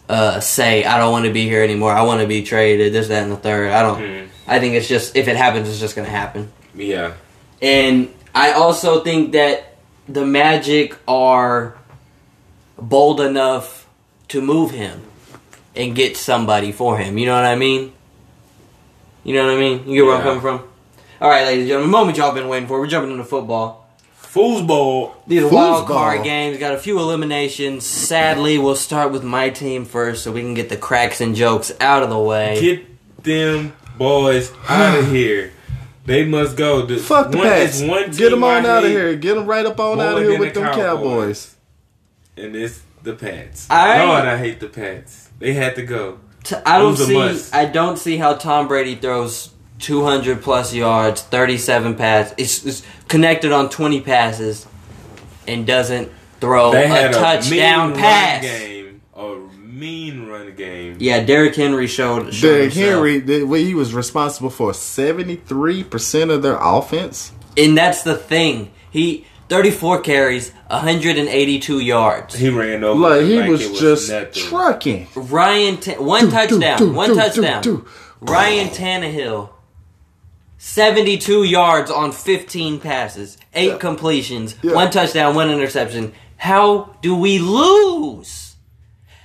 [0.08, 1.92] uh, say I don't want to be here anymore.
[1.92, 3.72] I want to be traded this that and the third.
[3.72, 4.28] I don't Mm.
[4.46, 6.52] I think it's just if it happens it's just going to happen.
[6.74, 7.14] Yeah,
[7.62, 9.76] And I also think that
[10.08, 11.74] the Magic are
[12.78, 13.88] bold enough
[14.28, 15.02] to move him
[15.76, 17.18] and get somebody for him.
[17.18, 17.92] You know what I mean?
[19.24, 19.88] You know what I mean?
[19.88, 20.62] You get where I'm coming from?
[21.20, 22.78] All right, ladies and gentlemen, the moment y'all been waiting for.
[22.78, 23.88] We're jumping into football.
[24.20, 25.14] Foosball.
[25.26, 26.58] These are wild card games.
[26.58, 27.86] Got a few eliminations.
[27.86, 31.72] Sadly, we'll start with my team first, so we can get the cracks and jokes
[31.80, 32.60] out of the way.
[32.60, 35.52] Get them boys out of here.
[36.04, 36.84] They must go.
[36.86, 37.82] The, Fuck the one, Pats.
[37.82, 39.16] one Get them on out of here.
[39.16, 41.56] Get them right up on more out of here with the them Cowboys.
[42.36, 43.66] And it's the Pats.
[43.70, 45.25] I- Lord, I hate the Pats.
[45.38, 46.18] They had to go.
[46.44, 47.14] T- I don't see.
[47.14, 47.54] must.
[47.54, 52.34] I don't see how Tom Brady throws 200 plus yards, 37 passes.
[52.38, 54.66] It's, it's connected on 20 passes,
[55.46, 56.10] and doesn't
[56.40, 58.42] throw They a had a touchdown mean pass.
[58.44, 59.00] run game.
[59.16, 60.96] A mean run game.
[61.00, 62.32] Yeah, Derrick Henry showed.
[62.32, 62.72] showed Derrick.
[62.72, 67.32] Henry, the- well, he was responsible for 73% of their offense.
[67.56, 68.70] and that's the thing.
[68.90, 72.34] He 34 carries, 182 yards.
[72.34, 72.98] He ran over.
[73.00, 74.32] Like, he like was it just nothing.
[74.32, 75.06] trucking.
[75.14, 77.62] Ryan, Ta- one Do, do, touchdown, do, one do, do, touchdown.
[77.62, 77.86] do.
[78.20, 79.50] Ryan Tannehill,
[80.58, 83.76] 72 yards on 15 passes, eight Yeah.
[83.78, 84.72] completions, Yeah.
[84.72, 86.12] one touchdown, one interception.
[86.38, 88.54] How do we lose?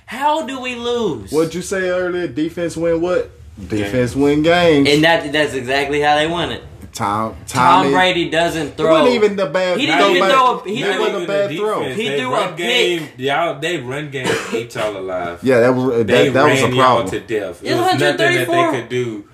[0.06, 1.30] How do we lose?
[1.32, 2.26] What'd you say earlier?
[2.28, 3.30] Defense win what?
[3.68, 4.88] Defense win games.
[4.88, 6.62] and that that's exactly how they won it.
[6.92, 8.90] Tom, Tom Tommy, Brady doesn't It throw.
[8.90, 9.78] wasn't even the bad.
[9.78, 10.30] He didn't even back.
[10.32, 11.82] throw a- he That didn't wasn't a even bad the throw.
[11.84, 13.12] He They threw run a game, pick.
[13.18, 15.38] Y'all, they run game ate y'all alive.
[15.42, 17.10] Yeah, that was that, They that was ran a y'all problem.
[17.10, 17.62] to death.
[17.62, 18.44] It's It was nothing that they
[18.80, 19.24] could do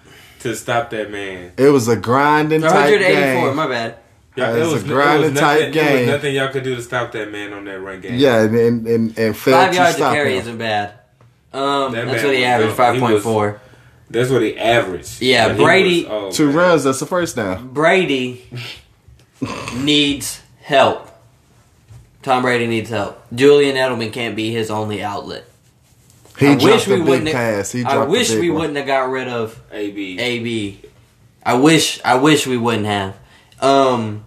[0.41, 1.51] to stop that man.
[1.57, 3.47] It was a grinding type 184.
[3.49, 3.57] game.
[3.57, 3.95] My bad.
[4.37, 6.07] Yeah, It was a it was grinding nothing, type It was game.
[6.07, 8.15] nothing y'all could do to stop that man on that run game.
[8.15, 10.39] Yeah, and and and, and failed Five to yards to stop carry him.
[10.43, 10.93] isn't bad.
[11.53, 12.69] Um, That that's man what he was averaged.
[12.69, 12.77] dope.
[12.77, 13.61] Five He point was- four.
[14.11, 15.21] That's what he averaged.
[15.21, 16.57] Yeah, But Brady- was- oh, Two man.
[16.57, 16.85] runs.
[16.85, 17.69] That's the first down.
[17.69, 18.45] Brady
[19.77, 21.09] needs help.
[22.23, 23.23] Tom Brady needs help.
[23.35, 25.45] Julian Edelman can't be his only outlet.
[26.39, 27.33] He I dropped wish we big wouldn't.
[27.33, 27.73] pass.
[27.73, 28.61] He I wish we one.
[28.61, 30.19] wouldn't have got rid of AB.
[30.19, 30.81] AB.
[31.45, 32.01] I wish.
[32.05, 33.15] I wish we wouldn't have.
[33.61, 34.25] Um,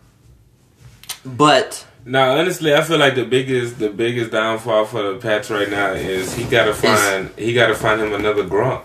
[1.25, 5.69] but Now, honestly, I feel like the biggest the biggest downfall for the Pats right
[5.69, 8.81] now is he got to find he got to find him another Gronk.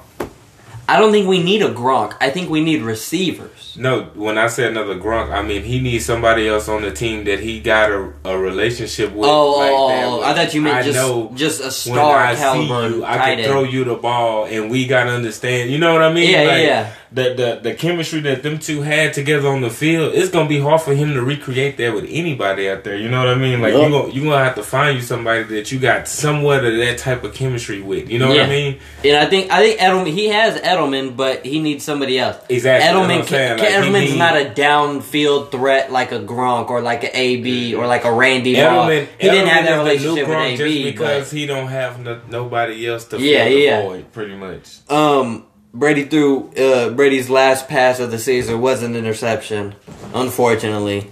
[0.89, 2.17] I don't think we need a Gronk.
[2.21, 3.77] I think we need receivers.
[3.77, 7.25] No, when I say another Gronk, I mean he needs somebody else on the team
[7.25, 9.29] that he got a, a relationship with.
[9.29, 12.19] Oh, like oh, that oh, I thought you meant I just just a when star
[12.19, 15.71] I see you, I can throw you the ball, and we gotta understand.
[15.71, 16.31] You know what I mean?
[16.31, 16.93] Yeah, yeah, Like, yeah.
[17.13, 20.59] The, the the chemistry that them two had together on the field, it's gonna be
[20.59, 22.97] hard for him to recreate that with anybody out there.
[22.97, 23.61] You know what I mean?
[23.63, 23.83] Like Yup.
[23.85, 26.99] you gonna you gonna have to find you somebody that you got somewhat of that
[26.99, 28.11] type of chemistry with.
[28.11, 28.81] You know what I mean?
[29.05, 32.37] And I think I think Edelman he has Edelman, but he needs somebody else.
[32.49, 37.05] Exactly, Edelman can, like, Edelman's need- not a downfield threat like a Gronk or like
[37.05, 38.55] an AB or like a Randy.
[38.57, 41.47] Edelman, He didn't have that is the new relationship with AB, just because but he
[41.47, 43.83] don't have no, nobody else to Yeah, fill the yeah.
[43.83, 44.69] void, pretty much.
[44.91, 45.46] um
[45.77, 49.75] Brady threw uh, Brady's last pass of the season was an interception,
[50.15, 51.11] unfortunately,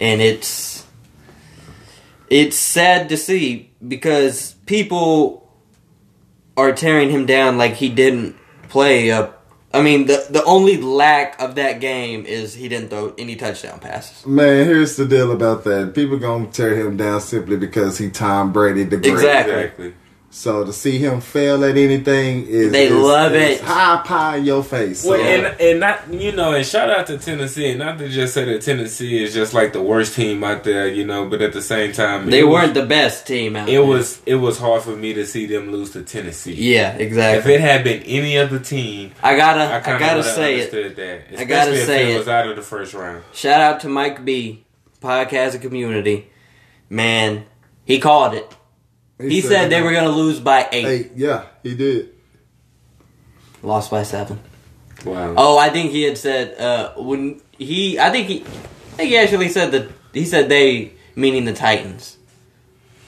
[0.00, 0.86] and it's
[2.30, 5.52] it's sad to see because people
[6.56, 8.36] are tearing him down like he didn't
[8.70, 9.34] play a.
[9.74, 13.80] I mean, the the only lack of that game is he didn't throw any touchdown
[13.80, 14.24] passes.
[14.24, 15.94] Man, here's the deal about that.
[15.94, 19.12] People gonna tear him down simply because he Tom Brady the great.
[19.12, 19.54] Exactly.
[19.54, 19.94] Exactly.
[20.28, 23.64] So to see him fail at anything is They is- love is it.
[23.64, 25.02] high pie in your face.
[25.04, 28.34] Well, So, and and not you know, and shout out to Tennessee, not to just
[28.34, 31.54] say that Tennessee is just like the worst team out there, you know, but at
[31.54, 33.84] the same time, They weren't the best team out It there.
[33.84, 36.52] was it was hard for me to see them lose to Tennessee.
[36.54, 37.54] Yeah, exactly.
[37.54, 40.96] If it had been any other team, I gotta, I I, gotta say it.
[40.96, 41.40] that.
[41.40, 42.18] I gotta if say it, it.
[42.18, 43.22] was out of the first round.
[43.32, 44.64] Shout out to Mike B,
[45.02, 46.30] podcast community.
[46.90, 47.46] Man,
[47.86, 48.54] he called it.
[49.18, 50.84] He, said, they were gonna lose by eight.
[50.84, 52.14] Hey, yeah, he did.
[53.62, 54.40] Lost by seven.
[55.04, 55.34] Wow.
[55.36, 57.98] Oh, I think he had said uh, when he.
[57.98, 58.42] I think he.
[58.42, 62.16] I think he actually said that he said they meaning the Titans.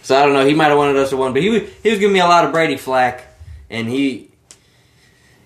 [0.02, 0.46] So I don't know.
[0.46, 2.26] He might have wanted us to win, but he was he was giving me a
[2.26, 3.26] lot of Brady flack,
[3.68, 4.30] and he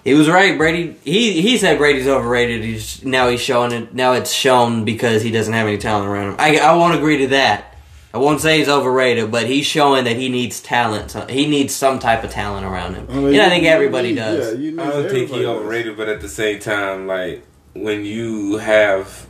[0.04, 0.56] he was right.
[0.56, 2.62] Brady he he said Brady's overrated.
[2.62, 3.94] He's now he's showing it.
[3.94, 6.36] Now it's shown because he doesn't have any talent around him.
[6.38, 7.71] I I won't agree to that.
[8.14, 11.12] I won't say he's overrated, but he's showing that he needs talent.
[11.30, 13.06] He needs some type of talent around him.
[13.08, 14.52] I mean, and I think you everybody need- does.
[14.54, 15.56] Yeah, you need I don't think he's he does.
[15.56, 17.42] overrated, but at the same time, like
[17.72, 19.26] when you have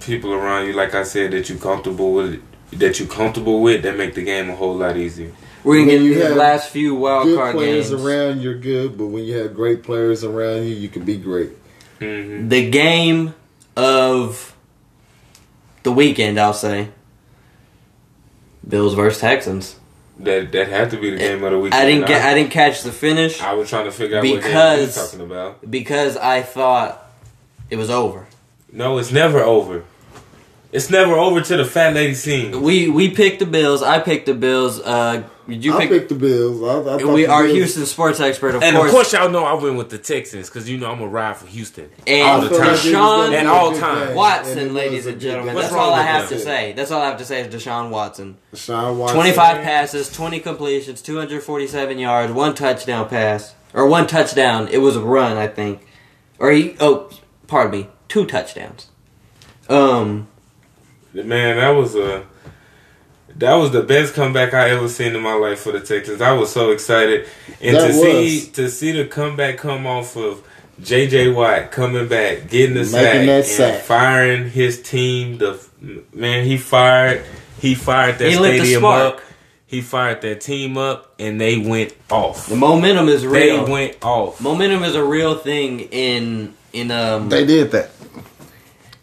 [0.00, 3.96] people around you, like I said, that you comfortable with, that you comfortable with, that
[3.96, 5.32] make the game a whole lot easier.
[5.64, 8.04] We're gonna When get you these have last few wild Good card players games.
[8.04, 8.98] around, you're good.
[8.98, 11.50] But when you have great players around you, you can be great.
[12.00, 13.34] hmm The game
[13.76, 14.54] of
[15.82, 16.88] the weekend, I'll say.
[18.66, 19.76] Bills versus Texans.
[20.18, 21.74] That that had to be the game of the week.
[21.74, 22.22] I didn't get.
[22.24, 25.10] I didn't catch the finish I was trying to figure out what game was Because-
[25.10, 25.70] talking about.
[25.70, 27.06] because I thought
[27.68, 28.26] it was over.
[28.72, 29.84] No, it's never over.
[30.72, 32.62] It's never over to the fat lady scene.
[32.62, 33.82] We we picked the Bills.
[33.82, 34.80] I picked the Bills.
[34.80, 35.92] Uh, you I picked.
[35.92, 36.62] picked the Bills.
[36.62, 38.88] I, I thought we are Bills- Houston sports expert, of And course.
[38.88, 41.36] of course, y'all know I went with the Texans because you know I'm a ride
[41.36, 42.74] for Houston And all the time.
[42.74, 42.92] Deshaun
[43.26, 43.98] gonna At all good times.
[44.00, 45.54] game, and Watson, ladies and gentlemen.
[45.54, 46.34] That's all I have that?
[46.36, 46.72] to say.
[46.72, 48.36] That's all I have to say is Deshaun Watson.
[48.54, 49.16] Deshaun Watson.
[49.16, 53.54] 25 passes, 20 completions, 247 yards, one touchdown pass.
[53.74, 54.68] Or one touchdown.
[54.68, 55.86] It was a run, I think.
[56.38, 57.10] Or he, oh,
[57.46, 58.88] pardon me, two touchdowns.
[59.68, 60.28] Um,
[61.12, 62.24] Man, that was a
[63.38, 66.20] that was the best comeback I ever seen in my life for the Texans.
[66.20, 67.26] I was so excited,
[67.60, 70.42] and That to see to see the comeback come off of
[70.82, 71.30] J.J.
[71.30, 73.82] Watt coming back, getting the Making sack, that and sack.
[73.82, 75.38] firing his team.
[75.38, 75.58] The
[76.12, 77.24] man, he fired,
[77.60, 79.20] he fired that He stadium up.
[79.68, 82.46] He fired that team up, and they went off.
[82.46, 83.32] the momentum is real.
[83.34, 83.68] They real.
[83.72, 84.40] went off.
[84.40, 87.90] momentum is a real thing in, in, um, They did that.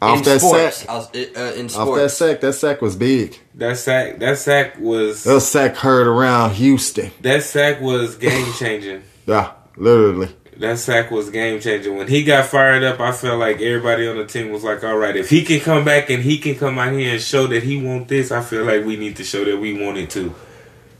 [0.04, 0.78] Off in that sports.
[0.78, 0.89] sack.
[0.89, 2.41] Uh, in Off that sack.
[2.41, 3.38] That sack was big.
[3.56, 7.12] That sack, that sack was That sack heard around Houston.
[7.22, 9.04] that sack was game changing.
[9.26, 10.30] Yeah, literally.
[10.58, 11.97] That sack was game changing.
[11.97, 14.97] When he got fired up, I felt like everybody on the team was like, "All
[14.97, 17.64] right, if he can come back and he can come out here and show that
[17.64, 20.36] he want this, I feel like we need to show that we want it too."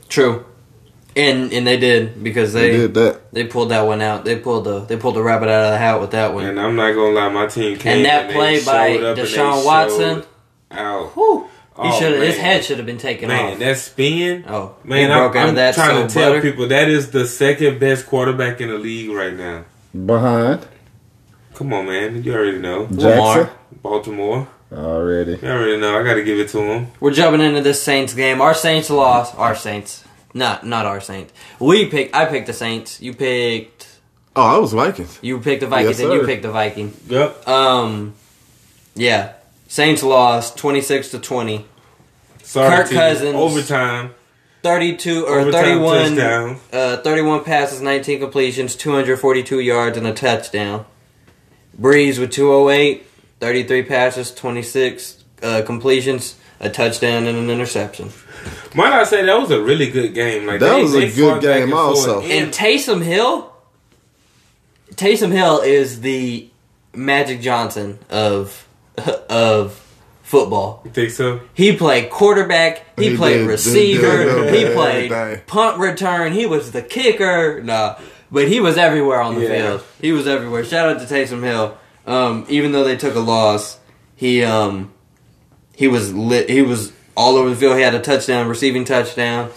[0.08, 0.44] True.
[1.16, 3.32] And, and they did, because They they, did that.
[3.32, 4.24] they pulled that one out.
[4.24, 6.44] They pulled the, they pulled the rabbit out of the hat with that one.
[6.44, 9.18] And I'm not gonna lie, my team came And that they play by showed up
[9.18, 10.14] and they Deshaun Watson.
[10.22, 10.26] showed
[10.72, 11.06] Out.
[11.14, 11.40] Whew.
[11.44, 12.22] He Oh, should have.
[12.22, 13.58] His head should have been taken Man, off.
[13.58, 14.44] that spin.
[14.48, 16.40] oh, Man, I'm, broke out I'm of that trying to tell butter.
[16.42, 19.64] people that is the second best quarterback in the league right now.
[20.06, 20.66] Behind
[21.54, 22.86] Come on, man, you already know.
[22.86, 23.08] Jackson.
[23.10, 23.50] Lamar.
[23.82, 25.32] Baltimore, Already.
[25.42, 25.98] you already know.
[26.00, 26.88] I got to give it to him.
[27.00, 28.40] We're jumping into this Saints game.
[28.40, 29.36] Our Saints lost.
[29.36, 30.03] Our Saints,
[30.34, 31.32] not not our Saints.
[31.58, 32.14] We picked.
[32.14, 33.00] I picked the Saints.
[33.00, 33.88] You picked.
[34.36, 35.18] Oh, I was Vikings.
[35.22, 36.92] You picked the Vikings, Yes, and you picked the Viking.
[37.06, 37.48] Yep.
[37.48, 38.14] Um,
[38.94, 39.34] yeah.
[39.68, 41.66] Saints lost twenty six to twenty.
[42.42, 42.98] Sorry, Kirk team.
[42.98, 43.34] Cousins.
[43.34, 44.14] Overtime.
[44.62, 45.62] 32 or Overtime
[46.16, 50.86] 31 uh, 31 passes, 19 completions, 242 yards and a touchdown.
[51.78, 53.06] Brees with 208,
[53.40, 58.10] 33 passes, 26 uh, completions, a touchdown and an interception.
[58.74, 60.46] Might I say that was a really good game?
[60.46, 61.82] Like That they- was a good game and forth.
[61.84, 62.20] also.
[62.22, 63.52] And Taysom Hill,
[64.94, 66.48] Taysom Hill is the
[66.94, 68.66] Magic Johnson of
[69.28, 69.80] of
[70.22, 70.82] football.
[70.84, 71.40] You think so?
[71.54, 72.84] He played quarterback.
[72.98, 74.24] He, He played did- receiver.
[74.24, 75.08] did- did he everything.
[75.08, 76.32] played punt return.
[76.32, 77.60] He was the kicker.
[77.62, 77.96] Nah,
[78.30, 79.48] but he was everywhere on the Yeah.
[79.48, 79.82] field.
[80.00, 80.64] He was everywhere.
[80.64, 81.76] Shout out to Taysom Hill.
[82.06, 83.78] Um, even though they took a loss,
[84.14, 84.92] he um,
[85.74, 86.48] he was lit.
[86.50, 87.76] He was all over the field.
[87.76, 89.50] He had a touchdown, receiving touchdown.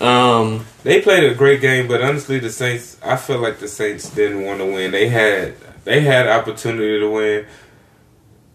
[0.00, 2.96] Um, They played a great game, but honestly, the Saints.
[3.02, 4.90] I feel like the Saints didn't want to win.
[4.90, 5.54] They had
[5.84, 7.46] they had opportunity to win,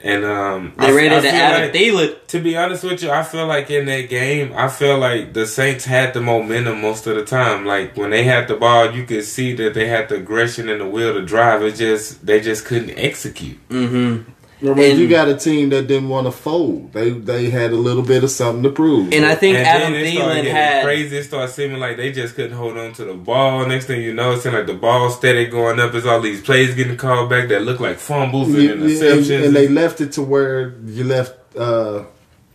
[0.01, 2.15] and um, they I- rated I to feel Adam like- Thielen.
[2.27, 5.45] To be honest with you, I feel like in that game, I feel like the
[5.45, 7.65] Saints had the momentum most of the time.
[7.65, 10.79] Like when they had the ball, you could see that they had the aggression and
[10.79, 11.63] the will to drive.
[11.63, 13.57] It just they just couldn't execute.
[13.69, 14.29] Mm-hmm.
[14.61, 16.93] Remember, And- you got a team that didn't want to fold.
[16.93, 19.11] They they had a little bit of something to prove.
[19.11, 20.83] And I think and Adam then it started Thielen had.
[20.83, 21.17] crazy.
[21.17, 23.65] It started seeming like they just couldn't hold on to the ball.
[23.65, 25.95] Next thing you know, it seemed like the ball steady going up.
[25.95, 28.83] It's all these plays getting called back that look like fumbles and You- you- and,
[28.83, 29.45] interceptions.
[29.47, 32.03] and they left it to where you left uh,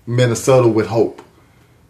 [0.06, 1.22] Minnesota with hope.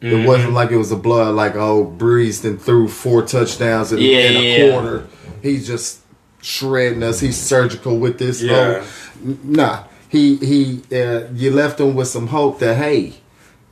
[0.02, 0.16] Mm-hmm.
[0.22, 1.34] It wasn't like it was a blood.
[1.34, 4.70] Like oh, Brees then threw four touchdowns in, Yeah, in a yeah, yeah.
[4.72, 5.06] quarter.
[5.42, 6.00] He's just
[6.42, 7.20] shredding us.
[7.20, 8.42] He's surgical with this.
[8.42, 8.82] Yeah.
[8.82, 9.84] Oh, nah.
[10.08, 10.82] He he.
[10.96, 13.14] Uh, you left him with some hope that hey,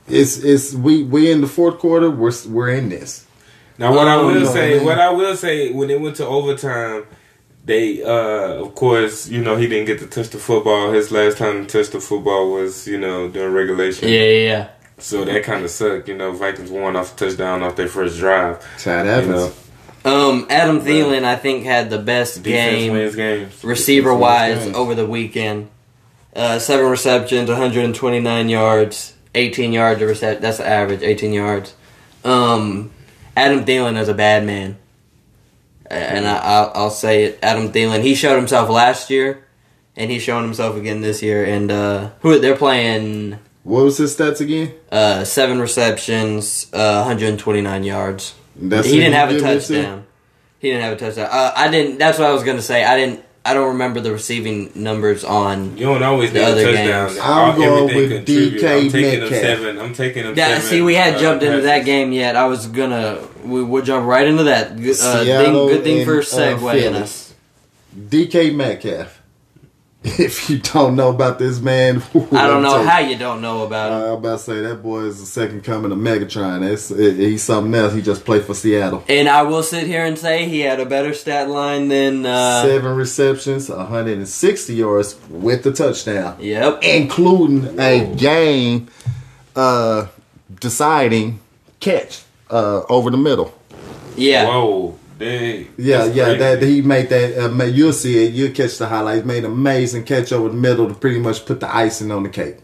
[0.09, 2.11] it's it's we we in the fourth quarter.
[2.11, 3.27] We're we're in this.
[3.79, 4.85] Now, what I Um, will no, say, man.
[4.85, 7.07] what I will say, when it went to overtime,
[7.65, 10.93] they, uh, of course, you know, he didn't get to touch the football.
[10.93, 14.09] His last time to touch the football was, you know, during regulation.
[14.09, 14.69] Yeah, yeah, yeah.
[14.99, 16.09] So that kind of sucked.
[16.09, 18.65] You know, Vikings won off a touchdown off their first drive.
[18.79, 19.53] Chad You Evans.
[20.05, 23.65] know, Um, Adam Thielen, I think, had the best defense game games.
[23.65, 24.77] receiver wise games.
[24.77, 25.69] over the weekend.
[26.35, 31.75] Uh, seven receptions, 129 yards, 18 yards of recep That's the average, 18 yards.
[32.25, 32.91] Um,
[33.37, 34.77] Adam Thielen is a bad man,
[35.87, 37.39] and I, I'll, I'll say it.
[37.43, 39.45] Adam Thielen, he showed himself last year,
[39.97, 41.45] and he's showing himself again this year.
[41.45, 43.39] And uh, who they're playing?
[43.63, 44.75] What was his stats again?
[44.91, 48.35] Uh, seven receptions, uh, 129 yards.
[48.57, 49.59] That's he didn't have a give it to?
[49.59, 50.07] touchdown.
[50.59, 51.29] He didn't have a touchdown.
[51.31, 51.99] Uh, I didn't.
[51.99, 52.85] That's what I was gonna say.
[52.85, 53.25] I didn't.
[53.47, 55.77] I don't remember the receiving numbers on.
[55.77, 57.09] You don't always The other touchdown.
[57.09, 57.19] games.
[57.21, 58.61] I'm All- going everything with contribute.
[58.63, 59.43] DK I'm taking them Metcalf.
[59.43, 59.79] seven.
[59.81, 60.63] I'm taking them Yeah, seven.
[60.63, 62.37] see, we had uh, jumped into that game yet.
[62.37, 63.19] I was gonna.
[63.45, 64.81] We would jump right into that.
[64.81, 66.99] Good, uh, thing, good thing for and, uh, segueing Philly.
[66.99, 67.35] us.
[68.09, 69.21] DK Metcalf.
[70.19, 73.91] if you don't know about this man, I don't know how you don't know about
[73.91, 73.99] him.
[73.99, 76.63] Uh, I'm about to say that boy is the second coming of Megatron.
[76.63, 77.95] It's, it, he's something else.
[77.95, 79.03] He just played for Seattle.
[79.09, 82.27] And I will sit here and say he had a better stat line than.
[82.27, 86.83] Uh, Seven receptions, 160 yards with the touchdown, Yep.
[86.83, 88.89] including a game
[89.57, 90.09] uh,
[90.61, 91.41] deciding
[91.81, 93.55] catch uh, over the middle.
[94.17, 94.47] Yeah.
[94.49, 96.39] Whoa, they, Yeah, that's yeah, crazy.
[96.39, 97.61] that he made that.
[97.61, 98.33] Uh, you'll see it.
[98.33, 99.25] You'll catch the highlights.
[99.25, 102.29] Made an amazing catch over the middle to pretty much put the icing on the
[102.29, 102.57] cake.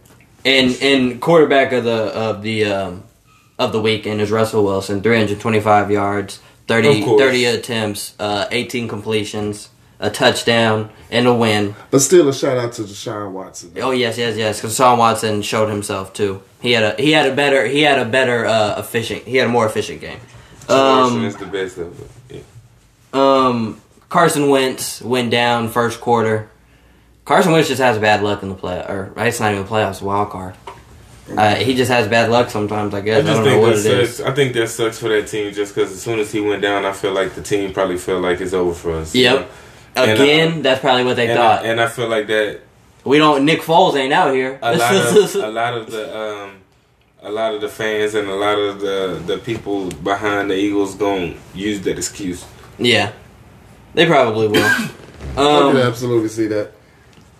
[0.44, 3.04] And and quarterback of the of the um,
[3.58, 10.08] of the weekend is Russell Wilson, 325 yards, 30, 30 attempts, uh, 18 completions, a
[10.08, 11.74] touchdown, and a win.
[11.90, 13.72] But still, a shout out to Deshaun Watson.
[13.76, 14.60] Oh yes, yes, yes.
[14.60, 16.42] Because Sean Watson showed himself too.
[16.62, 19.46] He had a he had a better he had a better uh, efficient he had
[19.46, 20.20] a more efficient game.
[20.68, 22.10] Um, is the best of it.
[23.12, 26.50] Um, Carson Wentz went down first quarter.
[27.24, 30.00] Carson Wentz just has bad luck in the play, or it's not even playoffs, it's
[30.00, 30.54] a wild card.
[31.36, 32.92] Uh, he just has bad luck sometimes.
[32.92, 34.18] I I guess I, just don't know think what that it sucks.
[34.18, 34.26] is.
[34.26, 36.84] I think that sucks for that team just because as soon as he went down,
[36.84, 39.14] I feel like the team probably felt like it's over for us.
[39.14, 39.38] you Yep.
[39.96, 40.02] know?
[40.02, 41.64] Uh, Again, that's probably what they And, thought.
[41.64, 42.60] I, and I feel like that
[43.04, 43.44] we don't.
[43.44, 44.58] Nick Foles ain't out here.
[44.60, 46.50] a lot of a lot of the um,
[47.22, 50.96] a lot of the fans and a lot of the the people behind the Eagles
[50.96, 52.44] gonna use that excuse.
[52.80, 53.12] Yeah,
[53.94, 54.64] they probably will.
[54.64, 54.90] I
[55.36, 56.72] Um, can absolutely see that.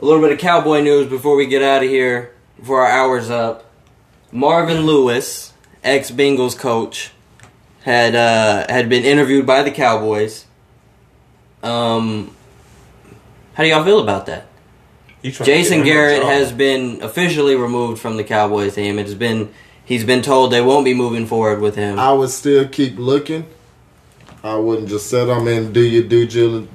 [0.01, 3.28] A little bit of cowboy news before we get out of here, before our hour's
[3.30, 3.70] up.
[4.32, 7.11] Marvin Lewis, ex Bengals coach,
[7.82, 10.47] had uh, had been interviewed by the Cowboys.
[11.62, 12.34] Um,
[13.55, 14.47] how do y'all feel about that?
[15.22, 18.74] He trying to Jason get him a Garrett has been officially removed from the Cowboys
[18.74, 18.99] team.
[18.99, 19.53] It has been
[19.84, 21.99] he's been told they won't be moving forward with him.
[21.99, 23.47] I would still keep looking.
[24.43, 25.34] I wouldn't just settle.
[25.34, 26.26] I mean, do your due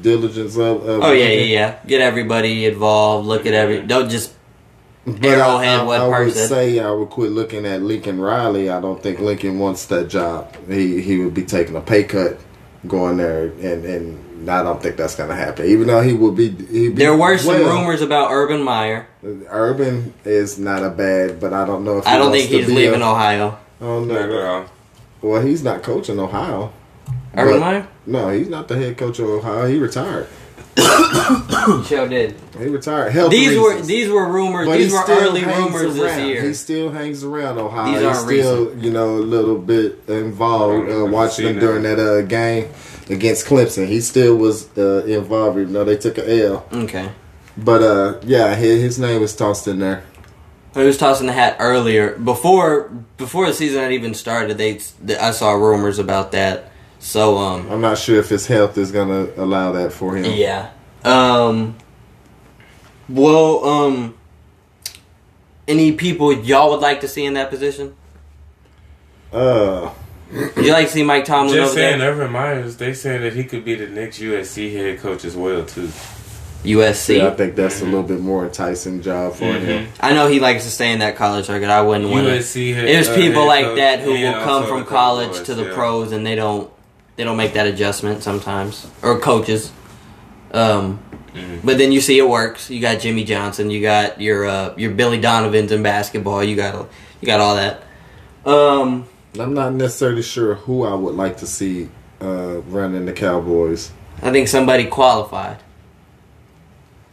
[0.02, 0.56] diligence.
[0.56, 1.80] Of, of Oh yeah, yeah, yeah.
[1.88, 3.28] Get everybody involved.
[3.28, 3.82] Look at every.
[3.82, 4.34] Don't just.
[5.08, 8.70] But Arrowhead, I, I, what I would say I would quit looking at Lincoln Riley.
[8.72, 10.56] I don't think Lincoln wants that job.
[10.68, 12.40] He he would be taking a pay cut
[12.88, 15.66] going there, and and I don't think that's gonna happen.
[15.68, 17.78] Even though he would be, he'd be There were some well.
[17.82, 19.08] rumors about Urban Meyer.
[19.50, 22.52] Urban is not a bad, but I don't know if he I don't wants think
[22.52, 23.58] to he's be leaving A, Ohio.
[23.82, 24.42] Oh, I don't Not at know.
[24.42, 24.66] all.
[25.22, 26.72] Well, he's not coaching Ohio.
[27.38, 27.88] Urban Meyer.
[28.06, 29.68] No, he's not the head coach of Ohio.
[29.68, 30.28] He retired.
[30.78, 32.36] Show did.
[32.58, 33.12] He retired.
[33.12, 34.68] Health These were these were rumors.
[34.68, 36.42] But these were early hangs rumors this year.
[36.42, 37.86] He still hangs around Ohio.
[37.86, 40.90] These He's aren't still, you know, a little bit involved.
[40.90, 42.70] Uh, watching see them during that uh, game
[43.10, 43.88] against Clemson.
[43.88, 46.66] He still was uh, involved, even though they took a L.
[46.74, 47.10] okay.
[47.58, 50.04] But uh, yeah, his, his name was tossed in there.
[50.74, 54.58] He was tossing the hat earlier before before the season had even started.
[54.58, 54.80] They
[55.18, 56.72] I saw rumors about that.
[57.06, 60.26] So um I'm not sure if his health is gonna allow that for him.
[60.26, 60.72] yeah
[61.04, 61.76] um
[63.08, 64.18] well um
[65.68, 67.96] any people y'all would like to see in that position?
[69.34, 69.92] Uh,
[70.58, 72.12] you like to see Mike Tomlin Just over saying, there?
[72.14, 72.78] Urban Myers.
[72.78, 75.90] They saying that he could be the next USC head coach as well too.
[76.64, 77.18] USC.
[77.18, 79.66] yeah, I think that's a little bit more enticing job for Mm-hmm.
[79.66, 79.88] him.
[80.00, 81.70] I know he likes to stay in that college circuit.
[81.70, 82.32] I wouldn't want to.
[82.34, 82.88] USC head.
[82.88, 85.74] There's uh, people head like coach that who will come from college to the yeah.
[85.74, 86.72] pros and they don't
[87.16, 89.72] they don't make that adjustment sometimes or coaches.
[90.52, 91.00] Um,
[91.36, 91.68] Mm-hmm.
[91.68, 92.70] but then you see it works.
[92.70, 93.70] You got Jimmy Johnson.
[93.70, 96.42] You got your uh, your Billy Donovan's in basketball.
[96.42, 96.88] You got
[97.20, 97.84] you got all that.
[98.46, 99.06] Um,
[99.38, 101.90] I'm not necessarily sure who I would like to see
[102.22, 103.92] uh, running the Cowboys.
[104.22, 105.58] I think somebody qualified.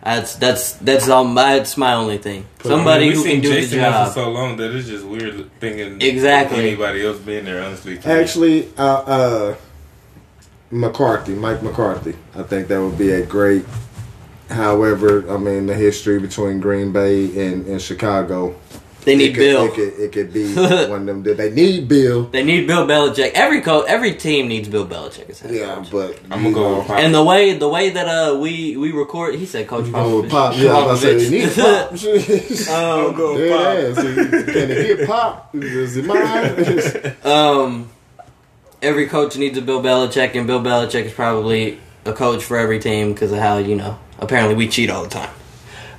[0.04, 1.24] That's that's that's all.
[1.24, 2.46] My, That's my only thing.
[2.62, 4.06] Somebody We've who can do Jason the there job.
[4.08, 6.58] for so long that it's just weird thinking Exactly.
[6.68, 7.60] anybody else being there.
[7.60, 7.98] Honestly.
[8.04, 9.56] Actually, uh, uh,
[10.72, 12.14] McCarthy, Mike McCarthy.
[12.34, 13.64] I think that would be a great.
[14.48, 18.54] However, I mean the history between Green Bay and, and Chicago.
[19.04, 19.64] They it need could, Bill.
[19.64, 20.54] It could, it could be
[20.88, 21.36] one of them.
[21.36, 22.24] They need Bill.
[22.26, 23.32] They need Bill Belichick.
[23.32, 25.90] Every coach, every team needs Bill Belichick as head Yeah, coach.
[25.90, 26.98] but I'm gonna go with Pop.
[27.00, 30.30] And the way the way that uh we we record, he said Coach go with
[30.30, 30.30] Popovich.
[30.30, 30.54] Pop.
[30.56, 32.66] Yeah, I was about to say they need Popovich.
[32.68, 33.08] Pop.
[33.10, 33.98] I'm going Dead Pop.
[33.98, 34.04] ass.
[34.54, 35.54] Can it get Pop?
[35.54, 37.16] Is it mine?
[37.24, 37.88] um,
[38.82, 42.80] every coach needs a Bill Belichick, and Bill Belichick is probably a coach for every
[42.80, 43.98] team because of how you know.
[44.18, 45.30] Apparently, we cheat all the time,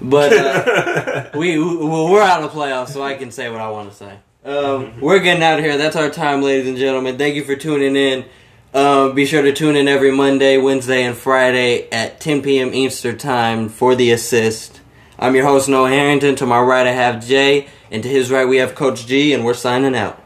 [0.02, 3.70] but uh, we well, we're out of the playoffs, so I can say what I
[3.70, 4.18] want to say.
[4.46, 5.78] Um, we're getting out of here.
[5.78, 7.18] That's our time, ladies and gentlemen.
[7.18, 8.26] Thank you for tuning in.
[8.74, 12.74] Um, be sure to tune in every Monday, Wednesday, and Friday at 10 p.m.
[12.74, 14.82] Eastern Time for the assist.
[15.20, 16.36] I'm your host, Noah Harrington.
[16.38, 19.46] To my right, I have Jay, and to his right, we have Coach G, and
[19.46, 20.22] we're signing out.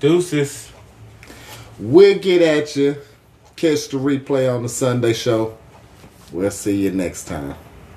[0.00, 0.67] Deuces.
[1.78, 2.96] We'll get at you.
[3.56, 5.56] Catch the replay on the Sunday show.
[6.32, 7.56] We'll see you next time.